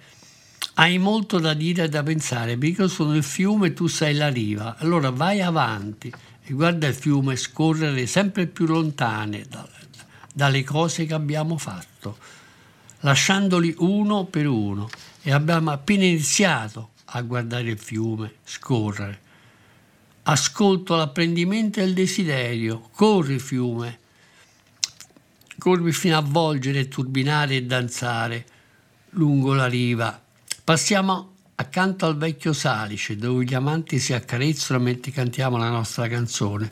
hai 0.76 0.98
molto 0.98 1.40
da 1.40 1.54
dire 1.54 1.84
e 1.84 1.90
da 1.90 2.04
pensare, 2.04 2.58
perché 2.58 2.82
io 2.84 2.88
sono 2.88 3.16
il 3.16 3.24
fiume 3.24 3.68
e 3.68 3.74
tu 3.74 3.88
sei 3.88 4.16
la 4.16 4.30
riva, 4.30 4.78
allora 4.78 5.10
vai 5.10 5.42
avanti 5.42 6.12
e 6.44 6.54
guarda 6.54 6.88
il 6.88 6.96
fiume 6.96 7.36
scorrere 7.36 8.08
sempre 8.08 8.48
più 8.48 8.66
lontane 8.66 9.46
da- 9.48 9.68
dalle 10.34 10.64
cose 10.64 11.06
che 11.06 11.14
abbiamo 11.14 11.58
fatto, 11.58 12.18
lasciandoli 13.02 13.76
uno 13.80 14.26
per 14.26 14.48
uno. 14.48 14.90
E 15.24 15.32
abbiamo 15.32 15.70
appena 15.70 16.04
iniziato 16.04 16.92
a 17.06 17.22
guardare 17.22 17.70
il 17.70 17.78
fiume 17.78 18.36
scorrere. 18.44 19.20
Ascolto 20.24 20.96
l'apprendimento 20.96 21.80
e 21.80 21.84
il 21.84 21.94
desiderio, 21.94 22.90
corri 22.94 23.38
fiume, 23.38 24.00
corri 25.62 25.92
fino 25.92 26.18
a 26.18 26.22
volgere, 26.22 26.88
turbinare 26.88 27.58
e 27.58 27.64
danzare 27.66 28.46
lungo 29.12 29.54
la 29.54 29.68
riva. 29.68 30.20
Passiamo 30.64 31.36
accanto 31.54 32.08
al 32.08 32.18
vecchio 32.18 32.52
salice 32.52 33.16
dove 33.16 33.44
gli 33.44 33.54
amanti 33.54 34.00
si 34.00 34.12
accarezzano 34.14 34.82
mentre 34.82 35.12
cantiamo 35.12 35.58
la 35.58 35.70
nostra 35.70 36.08
canzone, 36.08 36.72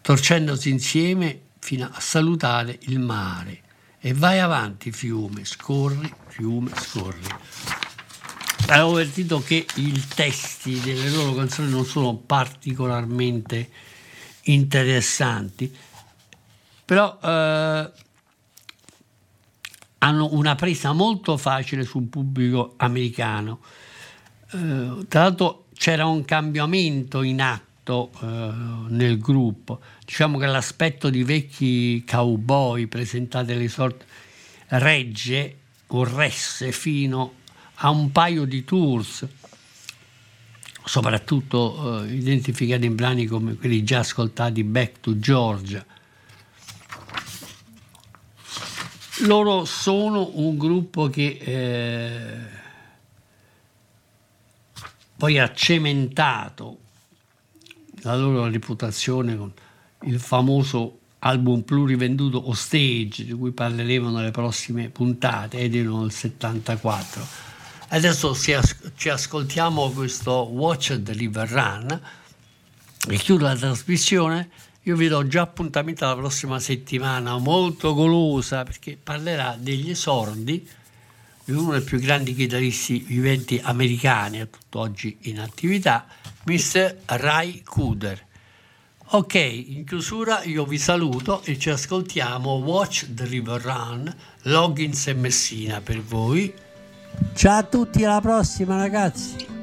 torcendosi 0.00 0.70
insieme 0.70 1.38
fino 1.58 1.86
a 1.92 2.00
salutare 2.00 2.78
il 2.84 2.98
mare. 2.98 3.60
E 4.00 4.14
vai 4.14 4.40
avanti, 4.40 4.90
fiume, 4.90 5.44
scorri, 5.44 6.10
fiume, 6.28 6.70
scorri. 6.74 7.28
Avevo 8.68 8.92
avvertito 8.92 9.42
che 9.42 9.66
i 9.74 10.02
testi 10.14 10.80
delle 10.80 11.10
loro 11.10 11.34
canzoni 11.34 11.68
non 11.68 11.84
sono 11.84 12.14
particolarmente 12.16 13.68
interessanti, 14.44 15.74
però 16.86 17.18
eh, 17.22 17.90
hanno 20.04 20.28
una 20.32 20.54
presa 20.54 20.92
molto 20.92 21.38
facile 21.38 21.84
sul 21.84 22.04
pubblico 22.04 22.74
americano. 22.76 23.60
Eh, 24.52 25.06
tra 25.08 25.22
l'altro 25.22 25.64
c'era 25.74 26.04
un 26.04 26.26
cambiamento 26.26 27.22
in 27.22 27.40
atto 27.40 28.10
eh, 28.20 28.50
nel 28.88 29.18
gruppo. 29.18 29.80
Diciamo 30.04 30.36
che 30.36 30.44
l'aspetto 30.44 31.08
di 31.08 31.24
vecchi 31.24 32.04
cowboy 32.06 32.86
presentati 32.86 33.52
alle 33.52 33.68
sorte 33.68 34.04
regge 34.68 35.56
o 35.86 36.04
resse 36.04 36.70
fino 36.70 37.32
a 37.76 37.88
un 37.88 38.12
paio 38.12 38.44
di 38.44 38.62
tours, 38.62 39.26
soprattutto 40.84 42.02
eh, 42.02 42.12
identificati 42.12 42.84
in 42.84 42.94
brani 42.94 43.24
come 43.24 43.54
quelli 43.54 43.82
già 43.82 44.00
ascoltati 44.00 44.64
Back 44.64 45.00
to 45.00 45.18
Georgia. 45.18 45.84
Loro 49.20 49.64
sono 49.64 50.30
un 50.34 50.58
gruppo 50.58 51.08
che 51.08 51.38
eh, 51.40 52.38
poi 55.16 55.38
ha 55.38 55.52
cementato 55.52 56.78
la 58.02 58.16
loro 58.16 58.48
reputazione 58.48 59.36
con 59.36 59.52
il 60.02 60.18
famoso 60.18 60.98
album 61.20 61.62
plurivenduto 61.62 62.38
o 62.38 62.52
Stage, 62.52 63.24
di 63.24 63.32
cui 63.32 63.52
parleremo 63.52 64.10
nelle 64.10 64.30
prossime 64.30 64.90
puntate, 64.90 65.58
edito 65.58 66.00
nel 66.00 66.12
74. 66.12 67.26
Adesso 67.88 68.34
ci 68.96 69.08
ascoltiamo 69.08 69.90
questo 69.90 70.32
Watch 70.32 71.00
the 71.02 71.12
River 71.12 71.48
Run 71.48 72.00
e 73.08 73.16
chiudo 73.16 73.44
la 73.44 73.56
trasmissione. 73.56 74.50
Io 74.86 74.96
vi 74.96 75.08
do 75.08 75.26
già 75.26 75.40
appuntamento 75.40 76.04
alla 76.04 76.16
prossima 76.16 76.60
settimana, 76.60 77.38
molto 77.38 77.94
golosa, 77.94 78.64
perché 78.64 78.98
parlerà 79.02 79.56
degli 79.58 79.88
esordi 79.88 80.68
di 81.42 81.52
uno 81.52 81.72
dei 81.72 81.80
più 81.80 81.98
grandi 81.98 82.34
chitarristi 82.34 82.98
viventi 82.98 83.58
americani, 83.62 84.40
a 84.40 84.46
tutt'oggi 84.46 85.16
in 85.22 85.40
attività, 85.40 86.04
Mr. 86.44 86.96
Ray 87.06 87.62
Cooder. 87.62 88.26
Ok, 89.06 89.34
in 89.36 89.86
chiusura 89.86 90.42
io 90.44 90.66
vi 90.66 90.76
saluto 90.76 91.42
e 91.44 91.58
ci 91.58 91.70
ascoltiamo 91.70 92.50
Watch 92.50 93.06
the 93.14 93.24
River 93.24 93.62
Run, 93.62 94.14
Loggins 94.42 95.06
e 95.06 95.14
Messina 95.14 95.80
per 95.80 96.02
voi. 96.02 96.52
Ciao 97.34 97.58
a 97.58 97.62
tutti, 97.62 98.04
alla 98.04 98.20
prossima 98.20 98.76
ragazzi! 98.76 99.53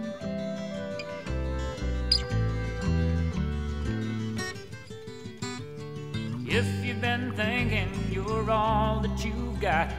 Been 7.02 7.34
thinking 7.34 7.90
you're 8.12 8.50
all 8.52 9.00
that 9.00 9.26
you've 9.26 9.60
got, 9.60 9.90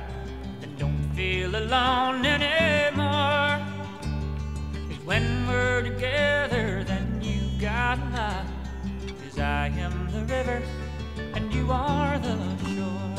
then 0.61 0.73
don't 0.79 1.11
feel 1.17 1.57
alone 1.57 2.25
anymore. 2.25 3.59
'Cause 4.73 5.01
when 5.05 5.49
we're 5.49 5.83
together, 5.83 6.85
then 6.85 7.21
you 7.21 7.41
got 7.61 7.99
a. 8.15 8.45
'Cause 9.19 9.39
I 9.41 9.67
am 9.87 9.97
the 10.13 10.25
river, 10.33 10.63
and 11.35 11.53
you 11.53 11.73
are 11.73 12.19
the 12.21 12.37
shore. 12.73 13.17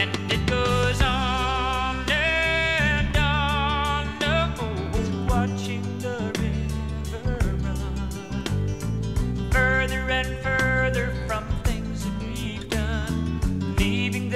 And 0.00 0.10
it 0.32 0.44
goes 0.46 1.00
on, 1.00 2.04
oh, 3.96 4.74
watching 5.28 5.84
the 6.00 6.18
river 6.42 7.38
run 7.64 8.08
further 9.52 10.02
and 10.10 10.28
further 10.42 10.53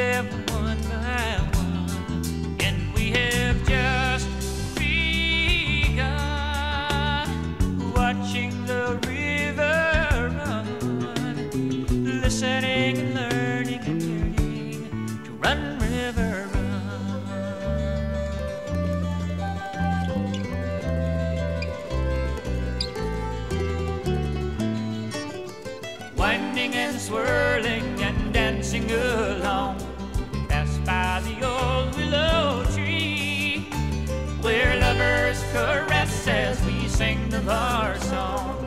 live. 0.09 0.38
Lovers 35.59 35.89
caress 35.89 36.29
as 36.29 36.65
we 36.65 36.89
sing 36.89 37.29
the 37.31 37.43
our 37.51 37.99
song, 38.01 38.58